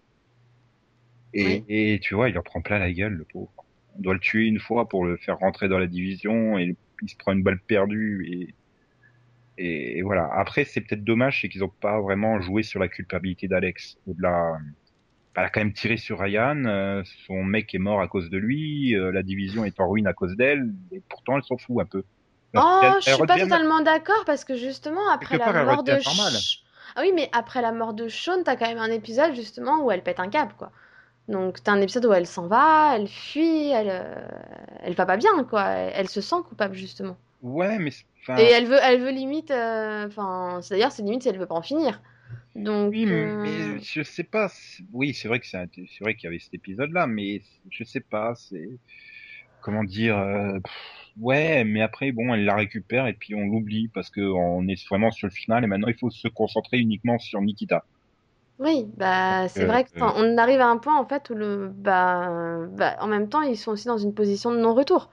[1.33, 3.51] Et, et tu vois, il leur prend plein la gueule le pauvre.
[3.97, 7.09] On doit le tuer une fois pour le faire rentrer dans la division et il
[7.09, 8.53] se prend une balle perdue et
[9.57, 10.29] et, voilà.
[10.33, 13.97] Après, c'est peut-être dommage, c'est qu'ils n'ont pas vraiment joué sur la culpabilité d'Alex.
[14.07, 14.57] Au-delà,
[15.35, 16.63] elle a quand même tiré sur Ryan.
[16.65, 18.95] Euh, son mec est mort à cause de lui.
[18.95, 20.73] Euh, la division est en ruine à cause d'elle.
[20.91, 22.03] Et pourtant, elle s'en fout un peu.
[22.55, 25.97] oh, je suis pas totalement d'accord parce que justement après la mort de
[26.95, 29.91] ah oui, mais après la mort de Sean, t'as quand même un épisode justement où
[29.91, 30.71] elle pète un câble, quoi.
[31.27, 34.27] Donc t'as un épisode où elle s'en va, elle fuit, elle, euh,
[34.81, 35.63] elle va pas bien, quoi.
[35.63, 37.17] Elle, se sent coupable justement.
[37.41, 37.91] Ouais, mais
[38.29, 39.51] et elle veut, elle veut limite.
[39.51, 42.01] Euh, enfin, c'est d'ailleurs, c'est limite si elle veut pas en finir.
[42.55, 42.91] Donc.
[42.91, 44.51] Oui, mais, euh, je sais pas.
[44.91, 47.99] Oui, c'est vrai que c'est, c'est vrai qu'il y avait cet épisode-là, mais je sais
[47.99, 48.33] pas.
[48.35, 48.69] C'est
[49.61, 50.17] comment dire.
[50.17, 50.59] Euh,
[51.19, 54.87] ouais, mais après, bon, elle la récupère et puis on l'oublie parce que on est
[54.87, 57.83] vraiment sur le final et maintenant il faut se concentrer uniquement sur Nikita.
[58.59, 62.95] Oui, bah c'est vrai qu'on arrive à un point en fait où le bah, bah
[62.99, 65.09] en même temps ils sont aussi dans une position de non-retour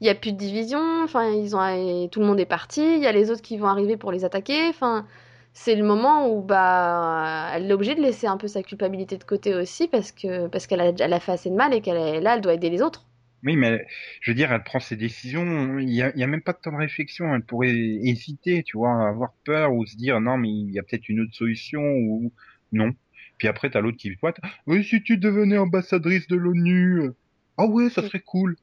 [0.00, 3.02] il y a plus de division, enfin ils ont tout le monde est parti, il
[3.02, 5.06] y a les autres qui vont arriver pour les attaquer, enfin
[5.52, 9.24] c'est le moment où bah elle est obligée de laisser un peu sa culpabilité de
[9.24, 11.96] côté aussi parce que parce qu'elle a, elle a fait assez de mal et qu'elle
[11.96, 13.06] est là, elle doit aider les autres.
[13.44, 13.86] Oui, mais
[14.22, 15.78] je veux dire, elle prend ses décisions.
[15.78, 17.34] Il y a, même pas de temps de réflexion.
[17.34, 20.82] Elle pourrait hésiter, tu vois, avoir peur ou se dire non, mais il y a
[20.82, 22.32] peut-être une autre solution ou
[22.72, 22.92] non.
[23.36, 24.36] Puis après, t'as l'autre qui pointe.
[24.66, 27.10] Oui, si tu devenais ambassadrice de l'ONU.
[27.58, 28.56] Ah ouais, ça serait cool.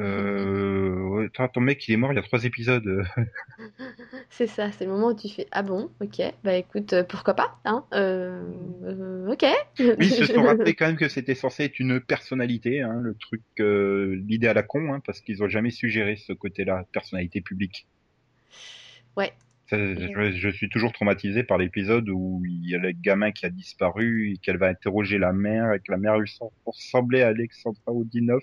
[0.00, 3.04] Euh, ton mec il est mort il y a trois épisodes.
[4.30, 7.34] c'est ça, c'est le moment où tu fais ah bon, ok, bah écoute, euh, pourquoi
[7.34, 8.42] pas, hein, euh,
[8.84, 9.44] euh, ok.
[9.78, 13.14] Oui, ils se sont rappelés quand même que c'était censé être une personnalité, hein, le
[13.14, 17.86] truc, l'idée à la con, hein, parce qu'ils ont jamais suggéré ce côté-là, personnalité publique.
[19.16, 19.32] Ouais.
[19.72, 24.32] je, suis toujours traumatisé par l'épisode où il y a le gamin qui a disparu
[24.32, 26.30] et qu'elle va interroger la mère et que la mère lui
[26.64, 28.42] ressemblait à Alexandra Odinov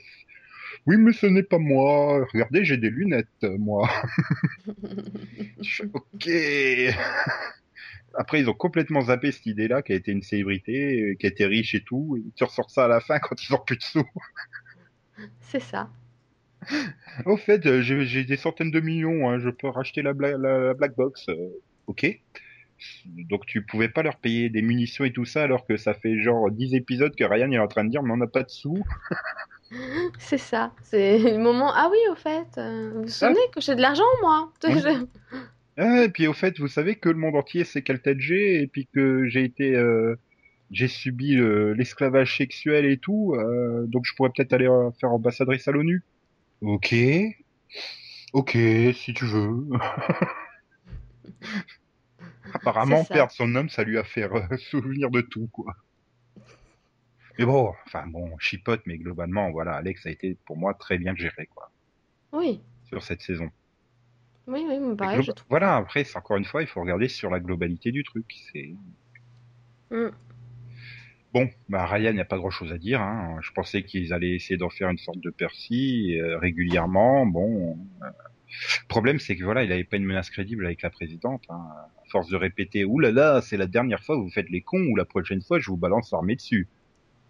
[0.86, 2.26] oui, mais ce n'est pas moi.
[2.34, 3.89] Regardez, j'ai des lunettes, moi.
[5.93, 6.30] ok.
[8.13, 11.45] Après, ils ont complètement zappé cette idée-là, qui a été une célébrité, qui a été
[11.45, 12.18] riche et tout.
[12.18, 14.07] Et tu ressors ça à la fin quand ils ont plus de sous.
[15.39, 15.89] C'est ça.
[17.26, 21.30] Au fait, euh, j'ai des centaines de millions, hein, je peux racheter la, black box.
[21.30, 21.36] Euh,
[21.88, 22.20] ok.
[23.30, 26.20] Donc tu pouvais pas leur payer des munitions et tout ça alors que ça fait
[26.20, 28.51] genre 10 épisodes que Ryan est en train de dire mais on n'a pas de
[28.51, 28.84] sous.
[30.20, 30.74] C'est ça.
[30.84, 31.72] C'est le moment.
[31.74, 34.51] Ah oui, au fait, euh, vous vous souvenez que j'ai de l'argent, moi?
[35.80, 38.63] Ah, et puis au fait, vous savez que le monde entier sait quelle tête j'ai,
[38.63, 40.15] et puis que j'ai été, euh,
[40.72, 45.11] j'ai subi euh, l'esclavage sexuel et tout, euh, donc je pourrais peut-être aller euh, faire
[45.11, 46.03] ambassadrice à l'ONU.
[46.61, 46.95] Ok,
[48.34, 48.51] ok,
[48.95, 49.68] si tu veux.
[52.53, 53.13] Apparemment, C'est ça.
[53.13, 55.76] perdre son homme, ça lui a fait euh, souvenir de tout, quoi.
[57.39, 61.15] Mais bon, enfin bon, chipote, mais globalement, voilà, Alex a été pour moi très bien
[61.15, 61.71] géré, quoi,
[62.33, 63.49] Oui, sur cette saison.
[64.47, 65.47] oui, oui, mais pareil, je trouve.
[65.49, 68.25] Voilà, après, c'est encore une fois, il faut regarder sur la globalité du truc.
[68.51, 68.73] C'est
[69.89, 70.09] Mm.
[71.33, 73.01] bon, bah Ryan, il n'y a pas grand-chose à dire.
[73.01, 73.38] Hein.
[73.41, 77.25] Je pensais qu'ils allaient essayer d'en faire une sorte de Percy euh, régulièrement.
[77.25, 80.89] Bon, euh, le problème, c'est que voilà, il avait pas une menace crédible avec la
[80.89, 81.43] présidente.
[81.49, 81.61] Hein.
[82.03, 84.61] À force de répéter, ouh là là, c'est la dernière fois que vous faites les
[84.61, 86.67] cons, ou la prochaine fois, je vous balance l'armée dessus.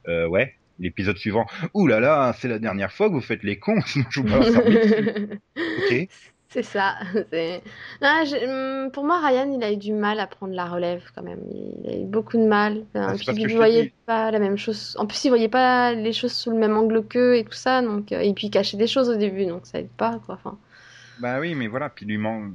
[0.07, 0.53] Euh, ouais.
[0.79, 4.05] L'épisode suivant, ouh là là, c'est la dernière fois que vous faites les cons, sinon
[4.09, 4.49] je vous balance.
[5.57, 6.07] Ok.
[6.49, 6.95] C'est ça.
[8.01, 11.21] Non, hum, pour moi, Ryan, il a eu du mal à prendre la relève quand
[11.21, 11.41] même.
[11.83, 12.85] Il a eu beaucoup de mal.
[12.95, 14.95] Ah, puis il te voyait pas la même chose.
[14.97, 17.81] En plus, il voyait pas les choses sous le même angle qu'eux et tout ça.
[17.81, 20.35] Donc, euh, et puis il cachait des choses au début, donc ça aide pas quoi.
[20.35, 20.57] Enfin,
[21.19, 22.53] Bah oui, mais voilà, puis lui man...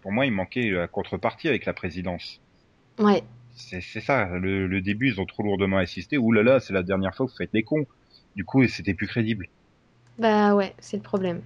[0.00, 2.40] pour moi, il manquait la contrepartie avec la présidence.
[2.98, 3.22] ouais.
[3.56, 6.18] C'est ça, le, le début, ils ont trop lourdement insisté.
[6.18, 7.86] Ouh là là, c'est la dernière fois que vous faites les cons.
[8.36, 9.48] Du coup, c'était plus crédible.
[10.18, 11.42] Bah ouais, c'est le problème.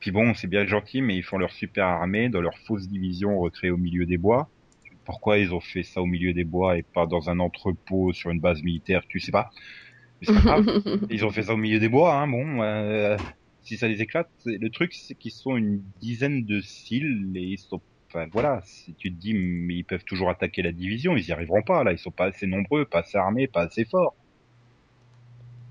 [0.00, 3.38] Puis bon, c'est bien gentil, mais ils font leur super armée dans leur fausse division
[3.38, 4.48] recréée au milieu des bois.
[5.04, 8.30] Pourquoi ils ont fait ça au milieu des bois et pas dans un entrepôt sur
[8.30, 9.50] une base militaire, tu sais pas.
[10.20, 10.66] Mais pas grave.
[11.10, 13.16] Ils ont fait ça au milieu des bois, hein, bon, euh,
[13.62, 17.58] si ça les éclate, le truc c'est qu'ils sont une dizaine de cils et ils
[17.58, 17.80] sont,
[18.14, 21.32] enfin voilà, si tu te dis, mais ils peuvent toujours attaquer la division, ils y
[21.32, 24.14] arriveront pas, là, ils sont pas assez nombreux, pas assez armés, pas assez forts.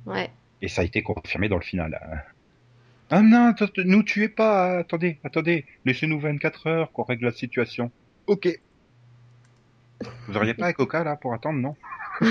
[0.06, 0.30] ouais.
[0.64, 2.00] Et ça a été confirmé dans le final.
[2.02, 2.18] hein.
[3.10, 7.92] Ah non, nous tuez pas, attendez, attendez, laissez-nous 24 heures qu'on règle la situation.
[8.28, 8.48] Ok.
[10.28, 11.76] Vous auriez pas un coca là pour attendre, non?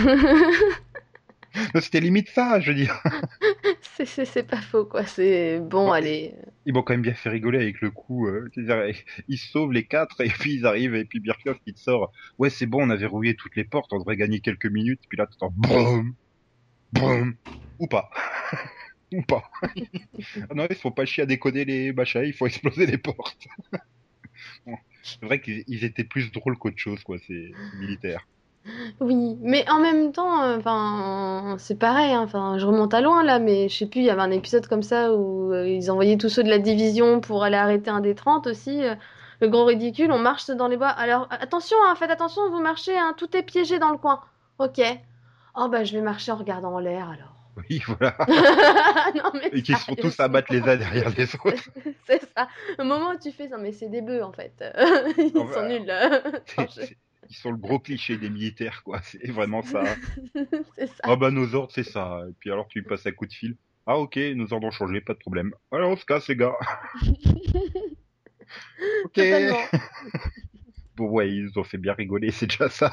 [1.75, 3.03] Non, C'était limite ça, je veux dire.
[4.05, 5.05] c'est pas faux quoi.
[5.05, 6.35] C'est bon, Bon, allez.
[6.67, 8.27] Ils m'ont quand même bien fait rigoler avec le coup.
[8.27, 8.51] Euh,
[9.29, 12.13] ils sauvent les quatre et puis ils arrivent et puis Birkhoff qui te sort.
[12.39, 15.01] Ouais, c'est bon, on a verrouillé toutes les portes, on devrait gagner quelques minutes.
[15.09, 16.15] Puis là, t'entends boum,
[16.93, 17.37] boum,
[17.79, 18.11] ou pas,
[19.13, 19.51] ou pas.
[19.63, 19.69] ah
[20.55, 23.49] non, ils se font pas chier à décoder les machins, il faut exploser les portes.
[24.67, 27.19] Bon, c'est vrai qu'ils ils étaient plus drôles qu'autre chose, quoi.
[27.27, 28.27] C'est c'est militaire.
[29.01, 32.13] Oui, mais en même temps, euh, enfin, c'est pareil.
[32.13, 34.01] hein, Enfin, je remonte à loin là, mais je sais plus.
[34.01, 36.59] Il y avait un épisode comme ça où euh, ils envoyaient tous ceux de la
[36.59, 38.83] division pour aller arrêter un des 30 aussi.
[38.85, 38.95] euh,
[39.41, 40.89] le gros ridicule, on marche dans les bois.
[40.89, 44.21] Alors attention, hein, faites attention, vous marchez, hein, tout est piégé dans le coin.
[44.59, 44.81] Ok.
[45.57, 47.35] Oh bah je vais marcher en regardant en l'air alors.
[47.69, 48.15] Oui, voilà.
[49.17, 51.65] non mais Et qu'ils se font tous abattre les uns derrière les autres.
[52.07, 52.49] C'est ça.
[52.79, 54.53] Au moment où tu fais ça, mais c'est des bœufs en fait.
[55.19, 55.85] Ils bah, sont nuls.
[55.87, 56.21] là.
[56.47, 56.97] C'est- c'est-
[57.31, 59.01] Ils sont le gros cliché des militaires, quoi.
[59.03, 59.85] C'est vraiment ça.
[61.05, 62.21] Ah bah nos ordres c'est ça.
[62.29, 63.57] Et puis alors tu lui passes un coup de fil.
[63.87, 65.53] Ah ok, nos ordres ont changé, pas de problème.
[65.73, 66.55] Alors on se casse les gars.
[69.05, 69.21] ok.
[70.97, 72.93] Bon ouais, ils nous ont fait bien rigoler, c'est déjà ça.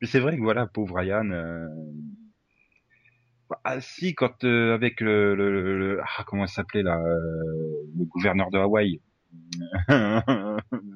[0.00, 1.30] Mais c'est vrai que voilà, pauvre Ryan.
[1.30, 1.66] euh,
[3.64, 7.82] Ah si, quand euh, avec le, le, le- le- ah comment il s'appelait là, euh,
[7.98, 9.00] le gouverneur de Hawaï,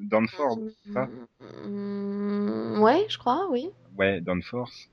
[0.08, 1.08] Danforth, ça?
[1.40, 3.70] Mm, Ouais, je crois, oui.
[3.98, 4.88] Ouais, Danforth.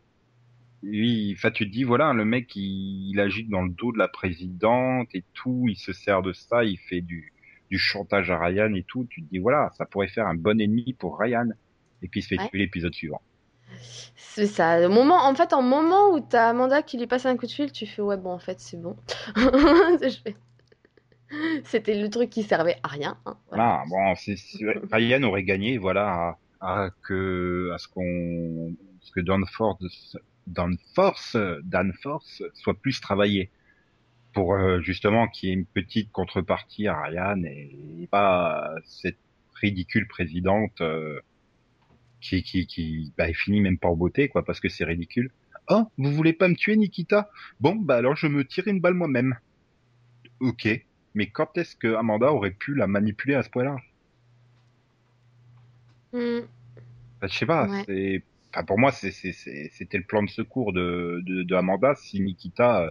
[0.84, 3.98] Lui, enfin, tu te dis, voilà, le mec, il, il agit dans le dos de
[3.98, 7.34] la présidente et tout, il se sert de ça, il fait du,
[7.70, 9.06] du chantage à Ryan et tout.
[9.10, 11.50] Tu te dis, voilà, ça pourrait faire un bon ennemi pour Ryan.
[12.02, 12.50] Et puis il se fait Ouais.
[12.50, 13.22] tuer l'épisode suivant.
[14.16, 14.86] C'est ça.
[14.88, 17.52] Au moment, en fait, en moment où t'as Amanda qui lui passe un coup de
[17.52, 18.96] fil, tu fais ouais, bon, en fait, c'est bon.
[19.36, 20.36] Je fais-
[21.66, 23.18] C'était le truc qui servait à rien.
[23.26, 23.38] hein.
[23.50, 29.12] Voilà, bon, c'est, c'est- Ryan aurait gagné, voilà, à, à que, à ce qu'on, ce
[29.12, 29.82] que Danforth,
[30.48, 33.50] Danforth, Danforth soit plus travaillé.
[34.34, 39.18] Pour, euh, justement, qu'il y ait une petite contrepartie à Ryan et pas cette
[39.62, 41.20] ridicule présidente, euh,
[42.22, 45.32] qui, qui, qui, bah, finit même pas en beauté, quoi, parce que c'est ridicule.
[45.70, 47.30] Oh, vous voulez pas me tuer, Nikita?
[47.60, 49.36] Bon, bah, alors je me tire une balle moi-même.
[50.40, 50.68] Ok.
[51.16, 53.78] Mais quand est-ce que Amanda aurait pu la manipuler à ce point-là?
[56.14, 56.48] Mm.
[57.24, 57.84] Je sais pas, Ouais.
[57.86, 61.56] c'est, enfin, pour moi, c'est, c'est, c'est- c'était le plan de secours de, de, de
[61.56, 62.90] Amanda si Nikita euh,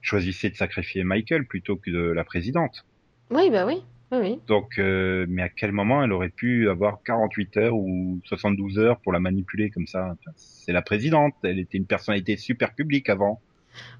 [0.00, 2.86] choisissait de sacrifier Michael plutôt que de la présidente.
[3.30, 3.82] Oui, bah oui.
[4.12, 4.40] Oui, oui.
[4.46, 9.00] Donc, euh, mais à quel moment elle aurait pu avoir 48 heures ou 72 heures
[9.00, 10.10] pour la manipuler comme ça?
[10.12, 13.40] Enfin, C'est la présidente, elle était une personnalité super publique avant.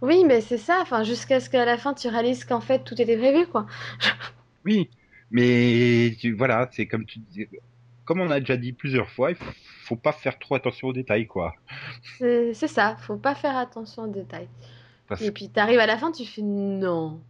[0.01, 3.01] Oui, mais c'est ça, enfin, jusqu'à ce qu'à la fin tu réalises qu'en fait tout
[3.01, 3.67] était prévu, quoi.
[4.65, 4.91] Oui,
[5.31, 7.49] mais tu, voilà, c'est comme tu disais,
[8.05, 9.37] comme on a déjà dit plusieurs fois, il
[9.85, 11.55] faut pas faire trop attention aux détails, quoi.
[12.19, 14.49] C'est ça, faut pas faire attention aux détails.
[15.09, 17.21] Parce Et puis t'arrives à la fin, tu fais non,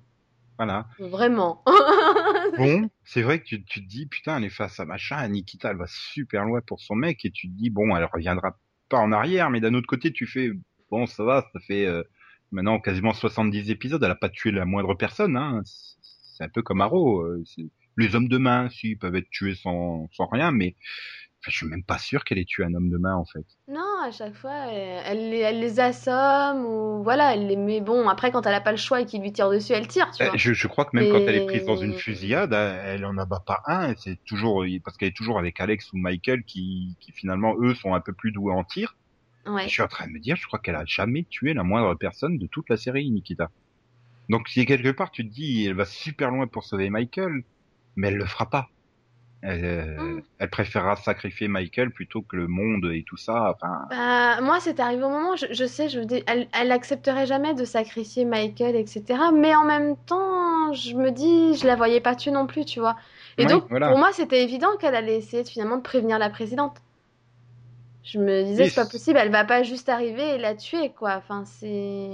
[0.58, 0.86] voilà.
[0.98, 1.62] vraiment.
[2.56, 5.70] Bon, c'est vrai que tu, tu te dis, putain, elle est face à machin, Nikita,
[5.70, 8.98] elle va super loin pour son mec, et tu te dis, bon, elle reviendra pas
[8.98, 10.50] en arrière, mais d'un autre côté, tu fais,
[10.90, 12.02] bon, ça va, ça fait euh,
[12.52, 15.62] maintenant quasiment 70 épisodes, elle a pas tué la moindre personne, hein.
[15.64, 17.22] C'est un peu comme Arrow.
[17.22, 17.42] euh,
[17.98, 20.76] les hommes de main, si, ils peuvent être tués sans, sans rien, mais
[21.42, 23.44] enfin, je suis même pas sûr qu'elle ait tué un homme de main, en fait.
[23.68, 27.80] Non, à chaque fois, elle, elle les, elle les assomme ou voilà, elle les met.
[27.82, 30.10] Bon, après, quand elle a pas le choix et qu'il lui tire dessus, elle tire,
[30.10, 30.36] tu Euh, vois.
[30.38, 33.18] Je, je crois que même quand elle est prise dans une fusillade, elle elle en
[33.18, 37.12] abat pas un, c'est toujours parce qu'elle est toujours avec Alex ou Michael qui, qui
[37.12, 38.96] finalement eux sont un peu plus doués en tir.
[39.46, 39.68] Ouais.
[39.68, 41.94] Je suis en train de me dire, je crois qu'elle a jamais tué la moindre
[41.94, 43.50] personne de toute la série, Nikita.
[44.28, 47.44] Donc si quelque part tu te dis, elle va super loin pour sauver Michael,
[47.96, 48.68] mais elle le fera pas.
[49.42, 50.22] Elle, euh, Mm.
[50.38, 53.52] elle préférera sacrifier Michael plutôt que le monde et tout ça.
[53.54, 57.54] Enfin, Bah, moi, c'est arrivé au moment, je, je sais, je, elle, elle accepterait jamais
[57.54, 59.30] de sacrifier Michael, etc.
[59.32, 62.80] Mais en même temps, je me dis, je la voyais pas tuer non plus, tu
[62.80, 62.96] vois.
[63.38, 63.88] Et Oui, donc, voilà.
[63.88, 66.76] pour moi, c'était évident qu'elle allait essayer de, finalement de prévenir la présidente.
[68.04, 71.14] Je me disais, c'est pas possible, elle va pas juste arriver et la tuer, quoi.
[71.16, 72.08] Enfin, c'est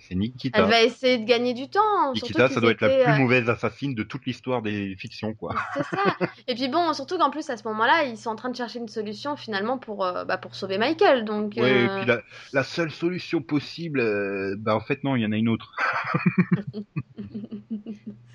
[0.00, 0.16] c'est.
[0.16, 0.58] Nikita.
[0.58, 2.12] Elle va essayer de gagner du temps.
[2.12, 5.54] Nikita, ça doit être la plus euh, mauvaise assassine de toute l'histoire des fictions, quoi.
[5.74, 6.16] C'est ça.
[6.48, 8.80] Et puis bon, surtout qu'en plus, à ce moment-là, ils sont en train de chercher
[8.80, 11.24] une solution finalement pour, euh, bah, pour sauver Michael.
[11.24, 12.20] Donc, Ouais, et euh, puis la,
[12.52, 15.72] la seule solution possible, euh, bah en fait non, il y en a une autre.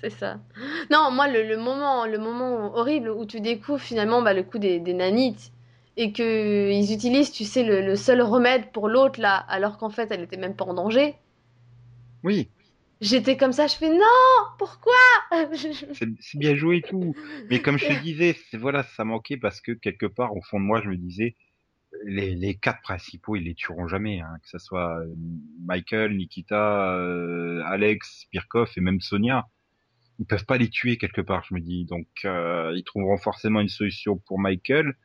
[0.00, 0.38] c'est ça.
[0.90, 4.58] Non, moi, le, le moment, le moment horrible où tu découvres finalement bah, le coup
[4.58, 5.52] des, des nanites
[5.98, 9.90] et que ils utilisent, tu sais, le, le seul remède pour l'autre là, alors qu'en
[9.90, 11.16] fait, elle était même pas en danger.
[12.24, 12.48] Oui,
[13.00, 14.92] J'étais comme ça, je fais non, pourquoi?
[15.92, 17.14] C'est bien joué et tout.
[17.48, 20.64] Mais comme je te disais, voilà, ça manquait parce que quelque part au fond de
[20.64, 21.36] moi, je me disais,
[22.04, 25.14] les, les quatre principaux, ils les tueront jamais, hein, que ce soit euh,
[25.64, 29.46] Michael, Nikita, euh, Alex, Birkov et même Sonia.
[30.18, 31.84] Ils peuvent pas les tuer quelque part, je me dis.
[31.84, 34.96] Donc euh, ils trouveront forcément une solution pour Michael.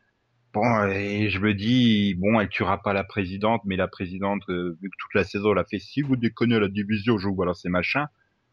[0.53, 4.77] Bon, et je me dis, bon, elle tuera pas la présidente, mais la présidente, euh,
[4.81, 7.35] vu que toute la saison, elle a fait, si vous déconnez la division, je vous
[7.35, 8.05] balance ces machins,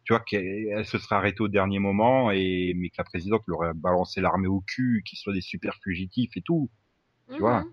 [0.05, 3.43] tu vois qu'elle elle se sera arrêtée au dernier moment, et mais que la présidente
[3.47, 6.71] leur aurait balancé l'armée au cul, qu'ils soient des super fugitifs et tout,
[7.33, 7.61] tu vois?
[7.61, 7.73] Mhm.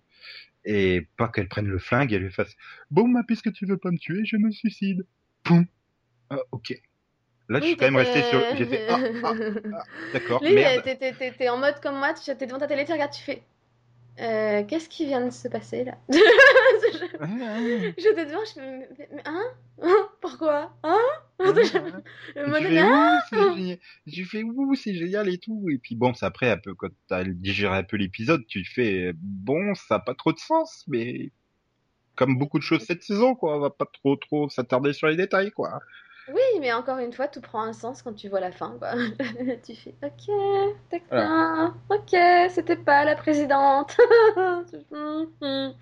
[0.66, 2.54] Et pas qu'elle prenne le flingue et lui fasse,
[2.92, 5.06] bon, ma puisque tu veux pas me tuer, je me suicide.
[5.44, 5.66] Poum.
[6.30, 6.74] Ah, ok.
[7.50, 9.34] Là, je suis quand même resté sur, j'ai fait, ah, ah,
[9.74, 10.42] ah, d'accord,
[10.84, 13.14] t'es- t'es t'es- t'es en mode comme moi, tu es devant ta télé, tu regardes,
[13.14, 13.44] tu fais.
[14.20, 15.98] Euh, Qu'est-ce qui vient de se passer là?
[17.98, 18.90] J'étais devant, je fais.
[19.12, 19.44] Mais, hein?
[19.82, 20.10] Hein?
[20.22, 20.98] Pourquoi Hein
[21.40, 21.80] tu fais,
[22.80, 23.78] ah ouh, c'est génial.
[24.12, 25.68] Tu fais, ouh, c'est génial et tout.
[25.72, 29.12] Et puis bon, c'est après, un peu, quand t'as digéré un peu l'épisode, tu fais,
[29.16, 31.32] bon, ça a pas trop de sens, mais
[32.16, 35.16] comme beaucoup de choses cette saison, quoi, on va pas trop, trop s'attarder sur les
[35.16, 35.80] détails, quoi.
[36.28, 38.92] Oui, mais encore une fois, tout prend un sens quand tu vois la fin, quoi.
[39.66, 40.28] tu fais Ok,
[40.92, 42.18] d'accord, ok,
[42.50, 43.96] c'était pas la présidente.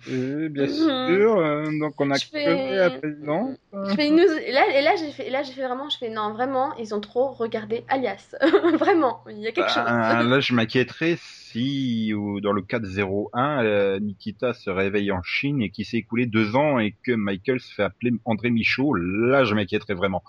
[0.08, 1.06] Euh, bien Mhm.
[1.06, 3.58] sûr, euh, donc on a Je fais- la présidente.
[3.72, 5.98] Je fais une et là, et là j'ai fait, et là j'ai fait vraiment, je
[5.98, 8.36] fais non vraiment, ils ont trop regardé Alias,
[8.78, 10.28] vraiment, il y a quelque Ben, chose.
[10.30, 15.22] là, je m'inquiéterais si, ou dans le cas de 01, euh, Nikita se réveille en
[15.22, 18.92] Chine et qu'il s'est écoulé deux ans et que Michael se fait appeler André Michaud.
[18.94, 20.22] Là, je m'inquiéterais vraiment.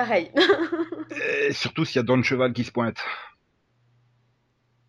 [0.00, 0.30] Pareil.
[1.12, 2.96] Euh, surtout s'il y a Don Cheval qui se pointe.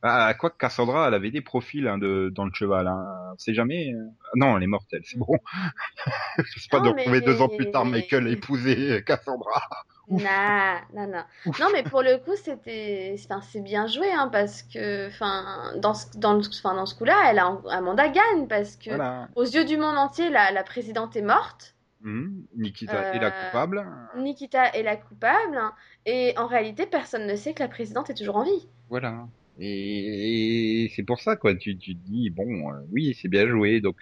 [0.04, 2.88] Ah, quoi que Cassandra, elle avait des profils hein, de dans le cheval.
[2.88, 3.06] Hein.
[3.34, 3.92] On sait jamais.
[3.94, 4.06] euh.
[4.26, 5.28] Ah Non, elle est mortelle, c'est bon.
[6.38, 9.62] Je sais pas Non, de mais- retrouver deux ans plus tard Michael épousé Cassandra.
[10.08, 10.22] Ouf.
[10.24, 11.24] Nah, non, non.
[11.48, 11.60] Ouf.
[11.60, 15.94] Non, mais pour le coup, c'était, enfin, c'est bien joué, hein, parce que, enfin, dans
[15.96, 19.28] ce, dans le, enfin, dans ce coup-là, elle a un- Amanda gagne parce que, Voilà.
[19.36, 21.71] aux yeux du monde entier, la, la présidente est morte.
[22.04, 22.46] Mhm.
[22.58, 23.86] Nikita est la Euh, coupable.
[24.18, 25.60] Nikita est la coupable,
[26.06, 28.68] et en réalité, personne ne sait que la présidente est toujours en vie.
[28.90, 29.28] Voilà.
[29.60, 31.54] Et, et c'est pour ça quoi.
[31.56, 33.82] Tu, tu te dis bon, euh, oui, c'est bien joué.
[33.82, 33.98] Donc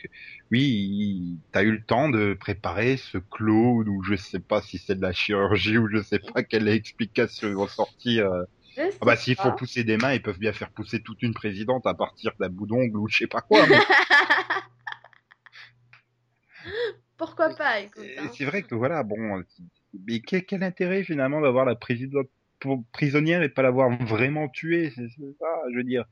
[0.52, 4.96] oui, t'as eu le temps de préparer ce clone ou je sais pas si c'est
[4.96, 8.32] de la chirurgie ou je sais pas quelle explication ils vont sortir.
[8.32, 8.44] euh.
[9.02, 11.86] Ah bah s'il faut pousser des mains, ils peuvent bien faire pousser toute une présidente
[11.86, 13.66] à partir d'un bout d'ongle ou je sais pas quoi.
[13.68, 13.76] mais
[17.40, 18.04] Pourquoi pas, écoute.
[18.04, 18.32] c'est hein.
[18.34, 19.44] c'est vrai que voilà, bon,
[20.08, 22.28] mais quel, quel intérêt finalement d'avoir la présidente
[22.92, 24.92] prisonnière et pas l'avoir vraiment tuée.
[24.96, 25.08] C'est
[25.40, 26.06] ça, je veux dire.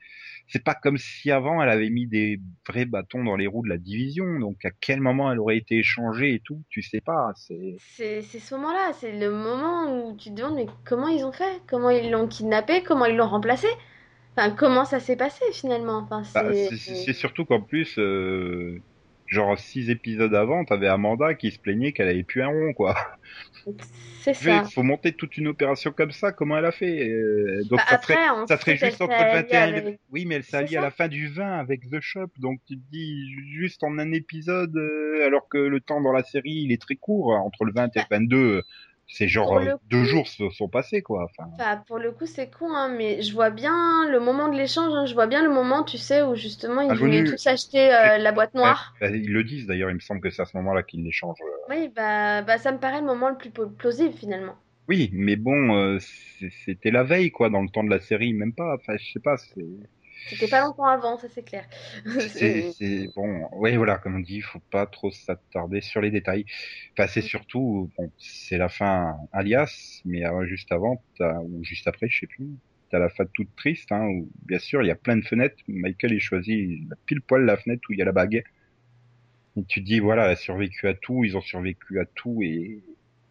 [0.47, 3.69] C'est pas comme si avant elle avait mis des vrais bâtons dans les roues de
[3.69, 4.39] la division.
[4.39, 7.33] Donc à quel moment elle aurait été échangée et tout, tu sais pas.
[7.35, 11.33] C'est c'est ce moment-là, c'est le moment où tu te demandes mais comment ils ont
[11.33, 13.67] fait, comment ils l'ont kidnappé, comment ils l'ont remplacé?
[14.35, 16.07] Enfin, comment ça s'est passé finalement?
[16.09, 18.79] Enfin, bah, C'est surtout qu'en plus, euh,
[19.27, 22.95] genre six épisodes avant, t'avais Amanda qui se plaignait qu'elle avait plus un rond, quoi.
[24.21, 24.63] C'est ça.
[24.65, 27.85] Il faut monter toute une opération comme ça, comment elle a fait euh, Donc bah,
[27.89, 28.15] ça, serait,
[28.47, 31.07] ça serait juste entre le 21 et Oui, mais elle s'est alliée à la fin
[31.07, 35.47] du 20 avec The Shop, donc tu te dis juste en un épisode, euh, alors
[35.49, 38.05] que le temps dans la série il est très court, entre le 20 et le
[38.09, 38.63] 22,
[39.07, 41.25] c'est genre euh, deux jours se sont passés quoi.
[41.25, 41.49] Enfin...
[41.57, 44.93] Bah, pour le coup c'est con hein, mais je vois bien le moment de l'échange,
[44.93, 47.93] hein, je vois bien le moment tu sais où justement ils ah, voulaient tous acheter
[47.93, 48.93] euh, la boîte noire.
[48.99, 51.39] Bah, ils le disent d'ailleurs, il me semble que c'est à ce moment-là qu'ils l'échangent.
[51.41, 51.73] Euh.
[51.73, 54.55] Oui bah, bah ça me paraît le moment le plus plausible finalement.
[54.87, 55.97] Oui mais bon
[56.65, 59.19] c'était la veille quoi dans le temps de la série même pas, enfin je sais
[59.19, 59.65] pas c'est.
[60.29, 61.65] C'était pas longtemps avant, ça c'est clair.
[62.29, 66.45] c'est bon, oui voilà, comme on dit, il faut pas trop s'attarder sur les détails.
[66.97, 71.01] Enfin, c'est surtout, bon, c'est la fin alias, mais juste avant,
[71.43, 72.47] ou juste après, je sais plus,
[72.89, 75.57] t'as la fin toute triste, hein, où bien sûr il y a plein de fenêtres.
[75.67, 78.43] Michael est choisi pile poil la fenêtre où il y a la bague.
[79.57, 82.41] Et tu te dis voilà, elle a survécu à tout, ils ont survécu à tout
[82.43, 82.81] et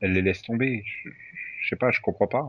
[0.00, 0.82] elle les laisse tomber.
[0.84, 1.10] Je,
[1.60, 2.46] je sais pas, je comprends pas.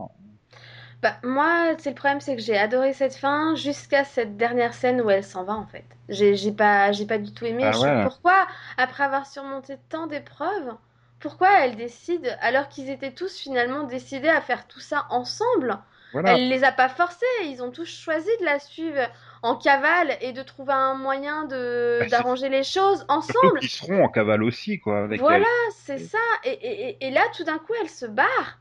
[1.02, 5.00] Bah, moi, c'est le problème, c'est que j'ai adoré cette fin jusqu'à cette dernière scène
[5.00, 5.84] où elle s'en va en fait.
[6.08, 7.62] J'ai pas, j'ai pas du tout aimé.
[7.64, 8.46] Ah pourquoi,
[8.76, 10.74] après avoir surmonté tant d'épreuves,
[11.20, 15.78] pourquoi elle décide, alors qu'ils étaient tous finalement décidés à faire tout ça ensemble,
[16.12, 16.34] voilà.
[16.34, 17.26] elle les a pas forcés.
[17.44, 19.02] Ils ont tous choisi de la suivre
[19.42, 23.60] en cavale et de trouver un moyen de bah, d'arranger les choses ensemble.
[23.62, 25.06] Ils seront en cavale aussi, quoi.
[25.18, 26.18] voilà, c'est ça.
[26.44, 28.58] Et, et, et là, tout d'un coup, elle se barre.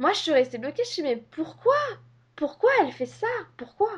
[0.00, 0.82] Moi, je suis restée bloquée.
[0.82, 1.76] Je me suis mais pourquoi?
[2.34, 3.28] Pourquoi elle fait ça?
[3.58, 3.90] Pourquoi?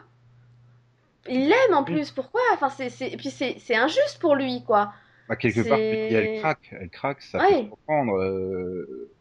[1.29, 2.11] Il l'aime en plus.
[2.11, 2.41] Pourquoi?
[2.53, 4.93] Enfin, c'est, Et puis, c'est injuste pour lui, quoi.
[5.29, 6.75] Bah, quelque part, elle craque.
[6.79, 8.19] Elle craque, ça peut se comprendre.
[8.19, 9.13] Euh,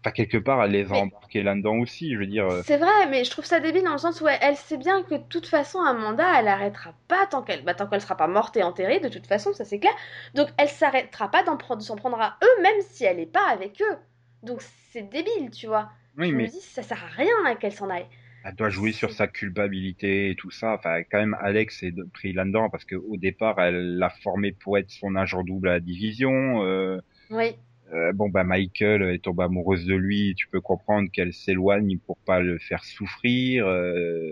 [0.00, 2.46] enfin, quelque part, elle les a embarqués là-dedans aussi, je veux dire.
[2.46, 2.62] Euh.
[2.66, 5.14] C'est vrai, mais je trouve ça débile dans le sens où elle, sait bien que
[5.14, 8.58] de toute façon, Amanda, elle arrêtera pas tant qu'elle bah, tant qu'elle sera pas morte
[8.58, 9.94] et enterrée, de toute façon, ça c'est clair.
[10.34, 13.48] Donc, elle s'arrêtera pas d'en prendre, s'en prendre à eux, même si elle est pas
[13.48, 13.96] avec eux.
[14.42, 14.60] Donc,
[14.92, 15.88] c'est débile, tu vois.
[16.18, 16.44] Oui, mais...
[16.44, 18.06] me dis, ça sert à rien qu'elle s'en aille.
[18.44, 20.74] Elle doit jouer sur sa culpabilité et tout ça.
[20.74, 24.90] Enfin, quand même, Alex est pris là-dedans parce qu'au départ, elle l'a formé pour être
[24.90, 26.64] son agent double à la division.
[26.64, 27.00] Euh,
[27.30, 27.56] oui.
[27.92, 30.34] Euh, bon, bah, Michael est tombée amoureuse de lui.
[30.36, 33.66] Tu peux comprendre qu'elle s'éloigne pour pas le faire souffrir.
[33.66, 34.30] Euh...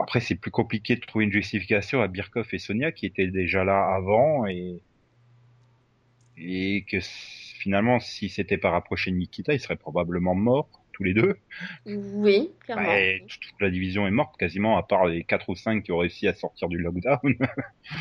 [0.00, 3.62] Après, c'est plus compliqué de trouver une justification à Birkhoff et Sonia qui étaient déjà
[3.62, 4.80] là avant et
[6.36, 11.14] et que finalement, si c'était pas rapproché de Nikita, il serait probablement mort tous les
[11.14, 11.36] deux.
[11.86, 12.86] Oui, clairement.
[12.86, 15.98] Bah, toute la division est morte quasiment, à part les 4 ou 5 qui ont
[15.98, 17.18] réussi à sortir du lockdown.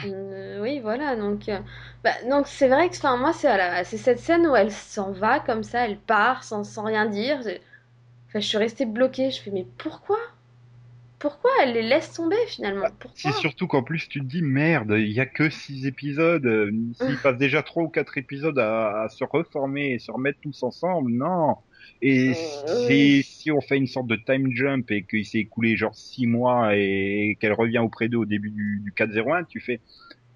[0.06, 1.16] Euh, oui, voilà.
[1.16, 1.60] Donc, euh,
[2.04, 3.50] bah, donc c'est vrai que, enfin, moi, c'est
[3.84, 7.40] c'est cette scène où elle s'en va comme ça, elle part sans, sans rien dire.
[7.40, 9.32] Enfin, je suis restée bloquée.
[9.32, 10.20] Je fais, mais pourquoi?
[11.22, 12.82] Pourquoi elle les laisse tomber finalement?
[12.82, 16.46] Bah, C'est surtout qu'en plus tu te dis merde, il y a que 6 épisodes,
[16.48, 20.64] euh, s'il passe déjà 3 ou 4 épisodes à, se reformer et se remettre tous
[20.64, 21.58] ensemble, non.
[22.02, 25.96] Et euh, si on fait une sorte de time jump et qu'il s'est écoulé genre
[25.96, 29.82] 6 mois et qu'elle revient auprès d'eux au début du, du 4-0-1, tu fais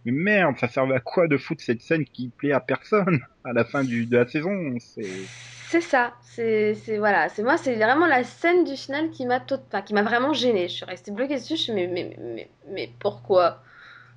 [0.06, 3.54] mais merde, ça servait à quoi de foutre cette scène qui plaît à personne à
[3.54, 4.78] la fin du, de la saison?
[5.68, 9.82] C'est ça, c'est voilà, c'est moi, c'est vraiment la scène du final qui m'a enfin,
[9.82, 10.68] qui m'a vraiment gênée.
[10.68, 13.62] Je suis restée bloquée dessus, je suis mais mais mais, mais pourquoi?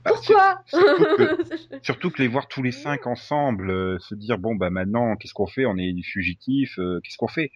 [0.05, 0.63] Pourquoi
[1.83, 5.35] surtout, que, les voir tous les cinq ensemble, euh, se dire bon bah maintenant qu'est-ce
[5.35, 5.67] qu'on fait?
[5.67, 7.51] On est des fugitifs, euh, qu'est-ce qu'on fait?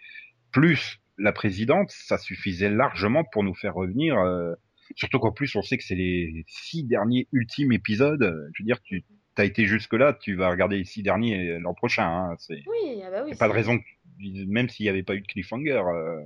[0.50, 4.18] Plus la présidente, ça suffisait largement pour nous faire revenir.
[4.18, 4.54] Euh,
[4.96, 8.50] Surtout qu'en plus, on sait que c'est les six derniers ultimes épisodes.
[8.52, 9.04] Je veux dire, tu
[9.36, 12.06] as été jusque-là, tu vas regarder les six derniers l'an prochain.
[12.06, 12.34] Hein.
[12.38, 13.78] C'est oui, ah bah oui, pas de raison,
[14.18, 15.82] même s'il n'y avait pas eu de cliffhanger.
[15.86, 16.20] Euh.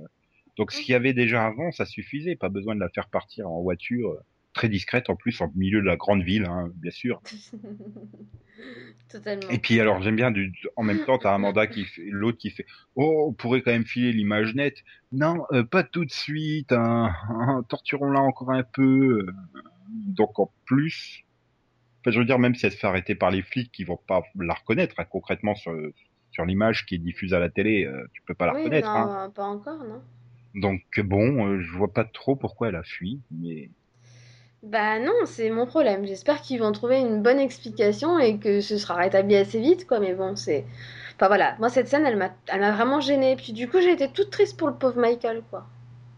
[0.57, 2.35] Donc, ce qu'il y avait déjà avant, ça suffisait.
[2.35, 4.17] Pas besoin de la faire partir en voiture
[4.57, 7.21] très discrète en plus en milieu de la grande ville, hein, bien sûr.
[9.09, 9.49] Totalement.
[9.49, 12.49] Et puis alors j'aime bien du, en même temps t'as Amanda qui fait l'autre qui
[12.49, 14.83] fait oh on pourrait quand même filer l'image nette
[15.13, 19.31] non euh, pas tout de suite hein, hein, torturons-la encore un peu euh.
[19.89, 21.23] donc en plus
[22.01, 23.99] enfin, je veux dire même si elle se fait arrêter par les flics qui vont
[24.07, 25.73] pas la reconnaître concrètement sur
[26.31, 29.31] sur l'image qui est diffusée à la télé euh, tu peux pas la reconnaître non,
[29.31, 30.01] pas encore non
[30.55, 33.69] donc bon je vois pas trop pourquoi elle a fui mais
[34.61, 36.05] bah non, c'est mon problème.
[36.05, 39.99] J'espère qu'ils vont trouver une bonne explication et que ce sera rétabli assez vite, quoi.
[39.99, 40.65] Mais bon, c'est.
[41.15, 43.35] Enfin voilà, moi cette scène, elle m'a, elle m'a vraiment gênée.
[43.35, 45.65] Puis du coup, j'ai été toute triste pour le pauvre Michael, quoi.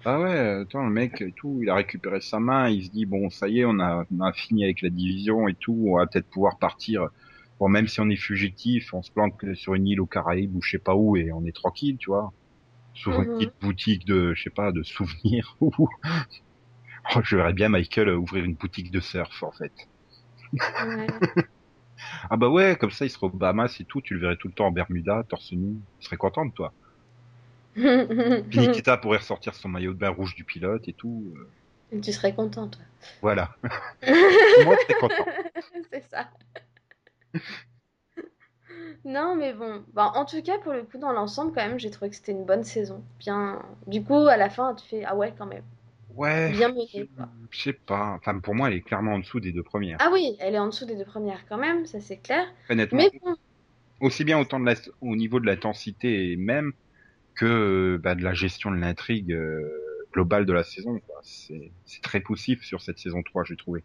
[0.06, 0.30] Ah ouais,
[0.62, 3.50] attends, le mec, et tout, il a récupéré sa main, il se dit, bon, ça
[3.50, 6.30] y est, on a, on a fini avec la division et tout, on va peut-être
[6.30, 7.08] pouvoir partir.
[7.60, 10.62] Bon, même si on est fugitif, on se planque sur une île aux Caraïbes ou
[10.62, 12.34] je sais pas où et on est tranquille, tu vois.
[12.94, 13.30] Sur une Mhm.
[13.30, 15.58] petite boutique de, je sais pas, de souvenirs.
[17.16, 19.74] oh, je verrais bien Michael ouvrir une boutique de surf, en fait.
[20.53, 21.07] Ouais.
[22.30, 24.47] Ah bah ouais, comme ça, il serait aux Bahamas et tout, tu le verrais tout
[24.47, 25.76] le temps en Bermuda, torse nu.
[25.99, 26.74] Tu serais content de toi.
[27.76, 31.34] Puis Nikita pourrait ressortir son maillot de bain rouge du pilote et tout.
[31.93, 32.82] euh, tu serais content, toi.
[33.22, 33.55] Voilà.
[33.62, 35.26] Moi, je serais content.
[35.91, 36.30] C'est ça.
[39.05, 39.84] Non, mais bon.
[39.93, 42.32] Bah, en tout cas, pour le coup, dans l'ensemble, quand même, j'ai trouvé que c'était
[42.32, 43.03] une bonne saison.
[43.20, 43.62] Bien.
[43.88, 45.64] Du coup, à la fin, tu fais Ah ouais, quand même.
[46.16, 46.74] Ouais, Bien
[47.51, 48.18] je sais pas.
[48.18, 49.97] Enfin, pour moi, elle est clairement en dessous des deux premières.
[49.99, 52.45] Ah oui, elle est en dessous des deux premières, quand même, ça c'est clair.
[52.70, 53.36] Honnêtement, Mais bon,
[54.01, 56.74] aussi bien autant de la, au niveau de l'intensité même
[57.36, 59.62] que bah, de la gestion de l'intrigue euh,
[60.14, 60.99] globale de la saison.
[61.24, 63.84] c'est très poussif sur cette saison 3, j'ai trouvé.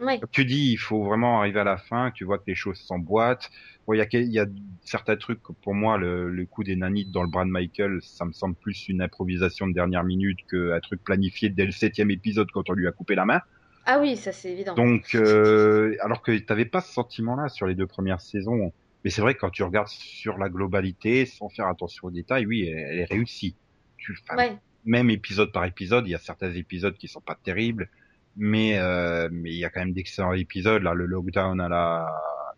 [0.00, 0.18] Ouais.
[0.18, 2.78] Comme tu dis, il faut vraiment arriver à la fin, tu vois que les choses
[2.78, 3.50] s'emboîtent.
[3.86, 4.46] Bon, il y a, y a
[4.80, 8.24] certains trucs, pour moi, le, le coup des nanites dans le bras de Michael, ça
[8.24, 12.50] me semble plus une improvisation de dernière minute qu'un truc planifié dès le septième épisode
[12.50, 13.40] quand on lui a coupé la main.
[13.86, 14.74] Ah oui, ça c'est évident.
[14.74, 18.72] Donc, euh, alors que t'avais pas ce sentiment-là sur les deux premières saisons.
[19.04, 22.46] Mais c'est vrai que quand tu regardes sur la globalité, sans faire attention aux détails,
[22.46, 23.54] oui, elle, elle est réussie.
[23.98, 27.90] Tu, Ouais, Même épisode par épisode, il y a certains épisodes qui sont pas terribles,
[28.36, 30.82] mais euh, mais il y a quand même d'excellents épisodes.
[30.82, 32.06] Là, le lockdown à la,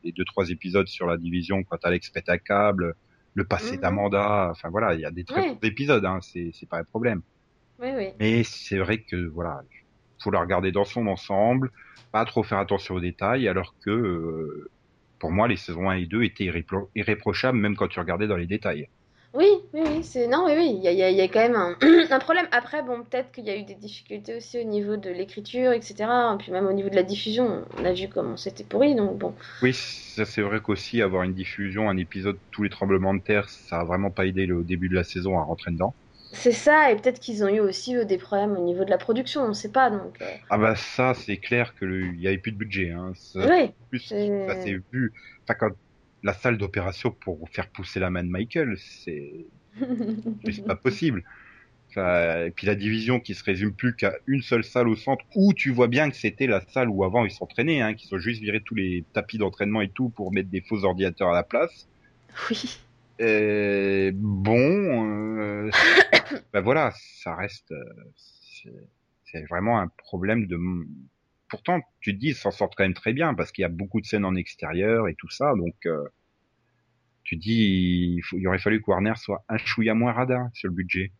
[0.02, 2.94] les deux trois épisodes sur la division quand Alex pète un câble,
[3.34, 3.80] le passé Mhm.
[3.82, 4.48] d'Amanda.
[4.50, 5.54] Enfin voilà, il y a des très Ouais.
[5.54, 6.04] bons épisodes.
[6.04, 7.22] Hein, c'est c'est pas un problème.
[7.78, 8.08] oui, oui.
[8.20, 9.62] Mais c'est vrai que voilà,
[10.22, 11.70] faut la regarder dans son ensemble,
[12.12, 14.70] pas trop faire attention aux détails, alors que euh,
[15.18, 18.36] pour moi les saisons 1 et 2 étaient irrépro- irréprochables même quand tu regardais dans
[18.36, 18.88] les détails.
[19.36, 20.26] Oui, oui, oui, c'est...
[20.28, 21.76] Non, oui, oui, il y a, y a- il y a quand même un,
[22.10, 22.48] un problème.
[22.52, 26.34] Après, bon, peut-être qu'il y a eu des difficultés aussi au niveau de l'écriture, etc.
[26.34, 29.18] Et puis même au niveau de la diffusion, on a vu comment c'était pourri, donc
[29.18, 29.34] bon.
[29.60, 33.48] Oui, ça c'est vrai qu'aussi avoir une diffusion, un épisode tous les tremblements de terre,
[33.50, 35.94] ça a vraiment pas aidé le début de la saison à rentrer dedans.
[36.32, 38.98] C'est ça, et peut-être qu'ils ont eu aussi eux, des problèmes au niveau de la
[38.98, 40.22] production, on sait pas, donc...
[40.22, 42.90] euh, Ah bah ça c'est clair que le- il y avait plus de budget.
[42.90, 43.12] Hein.
[43.16, 45.12] Ça, Oui, plus, c'est- ça s'est vu.
[45.44, 45.70] Enfin quand
[46.26, 49.46] la salle d'opération pour faire pousser la main de Michael, c'est
[50.66, 51.22] pas possible.
[51.96, 55.54] Et puis la division qui se résume plus qu'à une seule salle au centre, où
[55.54, 58.42] tu vois bien que c'était la salle où avant ils s'entraînaient, hein, qu'ils ont juste
[58.42, 61.88] viré tous les tapis d'entraînement et tout pour mettre des faux ordinateurs à la place.
[62.50, 62.78] oui.
[63.18, 65.70] Et bon, euh,
[66.52, 68.70] ben voilà, ça reste, euh,
[69.24, 70.58] c'est vraiment un problème de.
[71.48, 73.68] Pourtant, tu te dis, ils s'en sortent quand même très bien parce qu'il y a
[73.68, 76.04] beaucoup de scènes en extérieur et tout ça, donc euh,
[77.24, 80.50] tu te dis, il, faut- il aurait fallu que Warner soit un chouïa moins radin
[80.54, 81.12] sur le budget.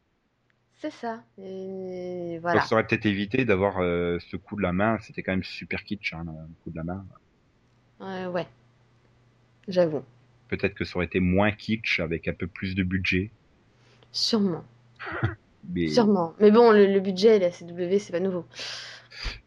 [0.80, 4.98] C'est ça, et Donc ça aurait peut-être évité d'avoir euh, ce coup de la main.
[5.00, 7.06] C'était quand même super kitsch, hein, le coup de la main.
[8.00, 8.46] Euh, ouais,
[9.68, 10.02] j'avoue,
[10.48, 13.30] Peut-être que ça aurait été moins kitsch avec un peu plus de budget.
[14.12, 14.64] sûrement,
[15.62, 16.34] Mais sûrement.
[16.40, 18.44] Mais bon, le, le budget, la CW, c'est pas nouveau.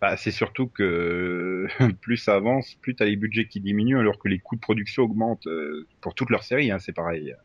[0.01, 1.68] Bah, c'est surtout que
[2.01, 5.03] plus ça avance, plus t'as les budgets qui diminuent alors que les coûts de production
[5.03, 6.72] augmentent euh, pour toutes leurs séries.
[6.72, 7.36] Hein, c'est pareil.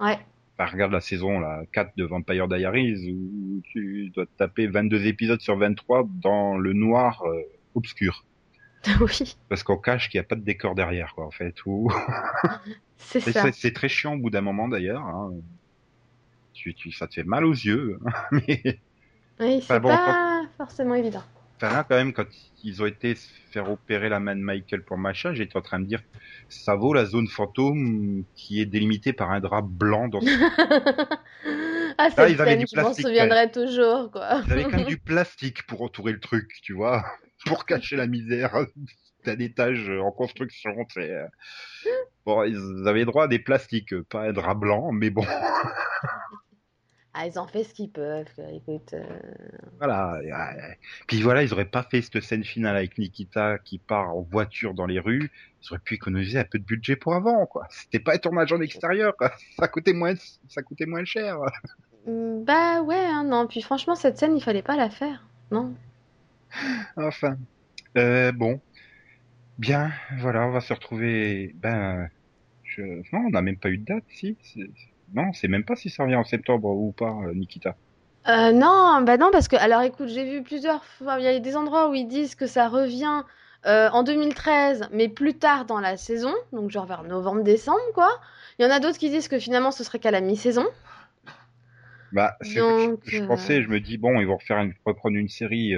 [0.00, 0.18] Ouais,
[0.56, 5.06] Bah, regarde la saison la 4 de Vampire Diaries où tu dois te taper 22
[5.06, 7.42] épisodes sur 23 dans le noir euh,
[7.74, 8.24] obscur.
[9.00, 11.54] oui, Parce qu'on cache qu'il n'y a pas de décor derrière, quoi, en fait.
[11.66, 11.90] Ou...
[12.96, 13.50] c'est ça.
[13.72, 15.02] Très chiant au bout d'un moment d'ailleurs.
[15.02, 15.32] Hein.
[16.52, 17.98] Tu, tu, ça te fait mal aux yeux.
[18.32, 18.80] Mais
[19.40, 21.22] Oui, c'est Enfin, bon, pas forcément évident.
[21.58, 22.26] Enfin, là, quand même, quand
[22.64, 25.80] ils ont été se faire opérer la main de Michael pour machin, j'étais en train
[25.80, 26.02] de dire,
[26.48, 30.08] ça vaut la zone fantôme qui est délimitée par un drap blanc.
[30.08, 30.20] Dans...
[31.98, 34.42] ah, cette ils avaient scène, du je m'en souviendrai toujours, quoi.
[34.46, 37.04] Ils avaient quand même du plastique pour entourer le truc, tu vois,
[37.46, 38.54] pour cacher la misère
[39.24, 40.70] d'un étage en construction.
[40.88, 41.26] tu sais.
[42.24, 45.24] Bon, ils avaient droit à des plastiques, pas un drap blanc, mais bon.
[47.20, 48.94] Ah, ils ont fait ce qu'ils peuvent, écoute.
[48.94, 49.04] euh,
[49.78, 50.20] Voilà.
[51.08, 54.72] Puis voilà, ils auraient pas fait cette scène finale avec Nikita qui part en voiture
[54.72, 55.30] dans les rues.
[55.62, 57.66] Ils auraient pu économiser un peu de budget pour avant, quoi.
[57.70, 59.32] C'était pas un tournage en extérieur, quoi.
[59.58, 60.14] Ça coûtait moins,
[60.48, 61.38] ça coûtait moins cher.
[62.06, 63.46] mm, Bah ouais, hein, non.
[63.46, 65.26] Puis franchement, cette scène, il fallait pas la faire.
[65.50, 65.74] Non?
[66.96, 67.36] Enfin.
[67.96, 68.60] Euh, bon.
[69.58, 71.52] Bien, voilà, on va se retrouver.
[71.56, 72.08] Ben,
[72.64, 72.82] je...
[72.82, 74.36] non, on n'a même pas eu de date, si.
[75.08, 77.76] C'est- Non, on sait même pas si ça revient en septembre ou pas, euh, Nikita.
[78.28, 81.38] Euh, non, bah non, parce que, alors écoute, j'ai vu plusieurs fois, il y a
[81.40, 83.22] des endroits où ils disent que ça revient
[83.66, 88.10] euh, en 2013, mais plus tard dans la saison, donc genre vers novembre-décembre, quoi.
[88.58, 90.66] Il y en a d'autres qui disent que finalement ce serait qu'à la mi-saison.
[92.12, 94.74] Bah, c'est Donc, je, je euh, pensais, je me dis bon, ils vont refaire une,
[94.84, 95.74] reprendre une série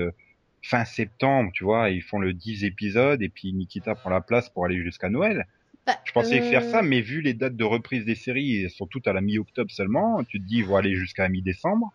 [0.62, 4.20] fin septembre, tu vois, et ils font le 10 épisodes et puis Nikita prend la
[4.20, 5.47] place pour aller jusqu'à Noël.
[5.87, 8.70] Bah, Je pensais faire euh, ça, mais vu les dates de reprise des séries, elles
[8.70, 10.22] sont toutes à la mi-octobre seulement.
[10.24, 11.93] Tu te dis, ils vont aller jusqu'à mi-décembre.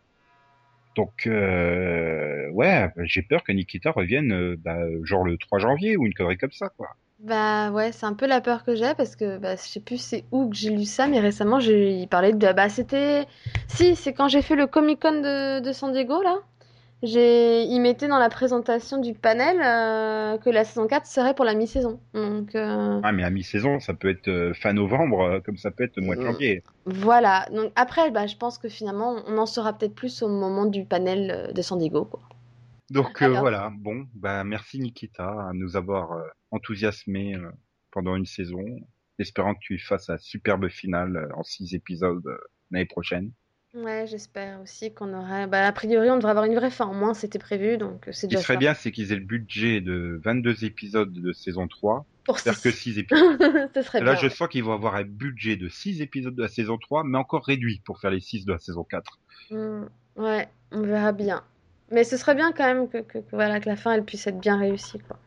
[0.96, 6.06] Donc, euh, ouais, j'ai peur que Nikita revienne, euh, bah, genre le 3 janvier ou
[6.06, 6.96] une connerie comme ça, quoi.
[7.20, 9.98] Bah ouais, c'est un peu la peur que j'ai parce que bah, je sais plus
[9.98, 13.26] c'est où que j'ai lu ça, mais récemment j'ai il parlait de bah c'était
[13.70, 16.40] si c'est quand j'ai fait le Comic Con de, de San Diego là,
[17.04, 21.54] il mettait dans la présentation du panel euh, que la saison 4 serait pour la
[21.54, 22.00] mi-saison.
[22.14, 25.84] Donc euh, Ah, mais à mi-saison, ça peut être euh, fin novembre, comme ça peut
[25.84, 26.26] être le mois de Mm.
[26.26, 26.64] janvier.
[26.86, 27.46] voilà.
[27.52, 30.86] Donc après bah je pense que finalement on en saura peut-être plus au moment du
[30.86, 32.22] panel de San Diego quoi.
[32.92, 36.22] Donc euh, voilà, bon, bah merci Nikita à nous avoir euh,
[36.52, 37.50] enthousiasmé euh,
[37.92, 38.64] pendant une saison,
[39.20, 42.38] espérant que tu fasses un superbe finale euh, en six épisodes euh,
[42.72, 43.32] l'année prochaine.
[43.76, 46.94] Ouais, j'espère aussi qu'on aurait bah a priori on devrait avoir une vraie fin, au
[46.94, 49.26] moins c'était prévu donc euh, c'est Ce qui déjà serait bien, c'est qu'ils aient le
[49.26, 52.72] budget de 22 épisodes de saison 3, Pour faire que six.
[52.72, 53.40] 6 épisodes.
[53.74, 54.16] Ce serait Là, bien.
[54.16, 54.30] je ouais.
[54.30, 57.46] sens qu'ils vont avoir un budget de 6 épisodes de la saison 3, mais encore
[57.46, 59.20] réduit pour faire les 6 de la saison 4.
[59.50, 59.86] Hmm,
[60.18, 61.44] ouais, on verra bien.
[61.92, 64.28] Mais ce serait bien quand même que, que- que, voilà, que la fin elle puisse
[64.28, 65.18] être bien réussie, quoi.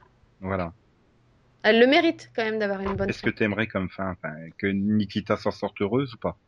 [0.41, 0.75] Voilà.
[1.63, 4.67] Elle le mérite quand même d'avoir une bonne Est-ce que t'aimerais comme fin, enfin, que
[4.69, 6.39] Nikita s'en sorte heureuse ou pas?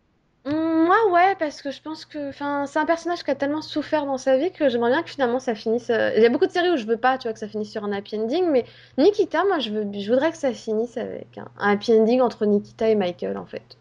[1.11, 4.37] Ouais, parce que je pense que c'est un personnage qui a tellement souffert dans sa
[4.39, 5.91] vie que j'aimerais bien que finalement ça finisse.
[5.91, 7.49] euh, Il y a beaucoup de séries où je veux pas, tu vois, que ça
[7.49, 8.65] finisse sur un happy ending, mais
[8.99, 12.47] Nikita, moi, je veux, je voudrais que ça finisse avec un, un happy ending entre
[12.47, 13.79] Nikita et Michael, en fait.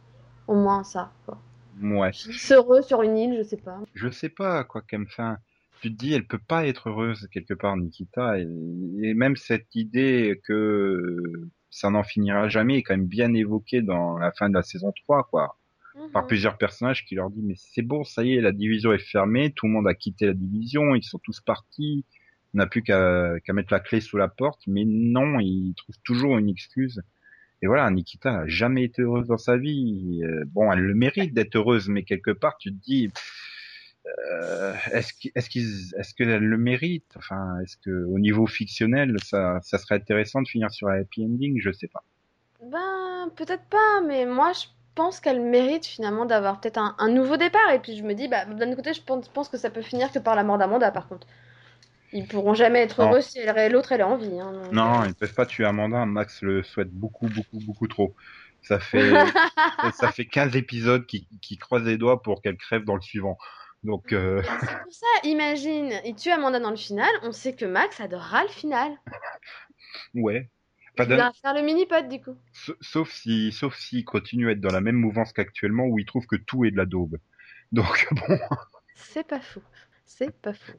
[0.48, 1.38] Au moins ça, quoi.
[1.82, 2.12] Ouais.
[2.52, 3.80] Heureux sur une île, je sais pas.
[3.94, 5.38] Je sais pas quoi comme fin.
[5.82, 8.48] Tu te dis, elle peut pas être heureuse quelque part, Nikita, et,
[9.02, 11.18] et même cette idée que
[11.70, 14.92] ça n'en finira jamais est quand même bien évoquée dans la fin de la saison
[15.06, 15.56] 3, quoi.
[16.12, 19.00] Par plusieurs personnages qui leur dit mais c'est bon, ça y est, la division est
[19.00, 22.06] fermée, tout le monde a quitté la division, ils sont tous partis,
[22.54, 26.38] on n'a plus qu'à mettre la clé sous la porte, mais non, ils trouvent toujours
[26.38, 27.02] une excuse.
[27.62, 30.22] Et voilà, Nikita n'a jamais été heureuse dans sa vie.
[30.24, 33.12] Euh, bon, elle le mérite d'être heureuse, mais quelque part, tu te dis,
[34.06, 37.12] euh, est-ce qu'elle le mérite?
[37.18, 41.26] Enfin, est-ce que au niveau fictionnel, ça, ça serait intéressant de finir sur un happy
[41.26, 41.60] ending?
[41.60, 42.04] Je sais pas.
[42.64, 47.38] Ben, peut-être pas, mais moi je pense qu'elle mérite finalement d'avoir peut-être un, un nouveau
[47.38, 47.72] départ.
[47.72, 50.12] Et puis je me dis, bah, d'un côté, je pense, pense que ça peut finir
[50.12, 51.28] que par la mort d'Amanda par contre.
[52.12, 53.12] Ils pourront jamais être Non.
[53.12, 53.40] heureux si
[53.72, 54.40] l'autre elle est en vie.
[54.40, 56.06] Hein, donc, Non, euh, ils peuvent pas tuer Amanda.
[56.06, 58.16] Max le souhaite beaucoup, beaucoup, beaucoup trop.
[58.62, 59.12] Ça fait,
[59.94, 63.38] ça fait 15 épisodes qui, qui croisent les doigts pour qu'elle crève dans le suivant.
[63.84, 67.66] Donc, euh, C'est pour ça, imagine, il tue Amanda dans le final, on sait que
[67.66, 68.92] Max adorera le final.
[70.14, 70.50] ouais.
[71.00, 72.36] Pas d'un- voudra faire le mini-pod du coup.
[72.54, 76.06] sa- Sauf si, sauf s'il continue à être dans la même mouvance qu'actuellement où il
[76.06, 77.18] trouve que tout est de la daube.
[77.72, 78.40] Donc, bon.
[78.96, 79.62] C'est pas fou.
[80.06, 80.74] C'est pas fou.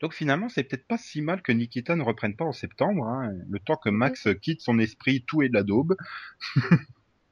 [0.00, 3.32] Donc finalement, c'est peut-être pas si mal que Nikita ne reprenne pas en septembre, hein.
[3.48, 5.96] Le temps que Max quitte son esprit, tout est de la daube.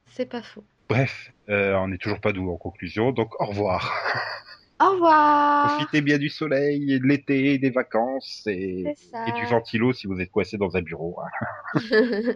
[0.07, 0.65] C'est pas fou.
[0.89, 3.93] Bref, euh, on n'est toujours pas doux en conclusion, donc au revoir.
[4.83, 8.95] Au revoir Profitez bien du soleil, et de l'été, des vacances et,
[9.37, 11.17] du ventilo si vous êtes coincé dans un bureau.
[11.21, 11.81] hein.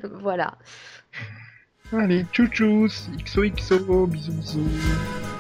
[0.21, 0.55] voilà.
[1.93, 5.36] Allez, tchou tchous, XOXO, bisous bisous.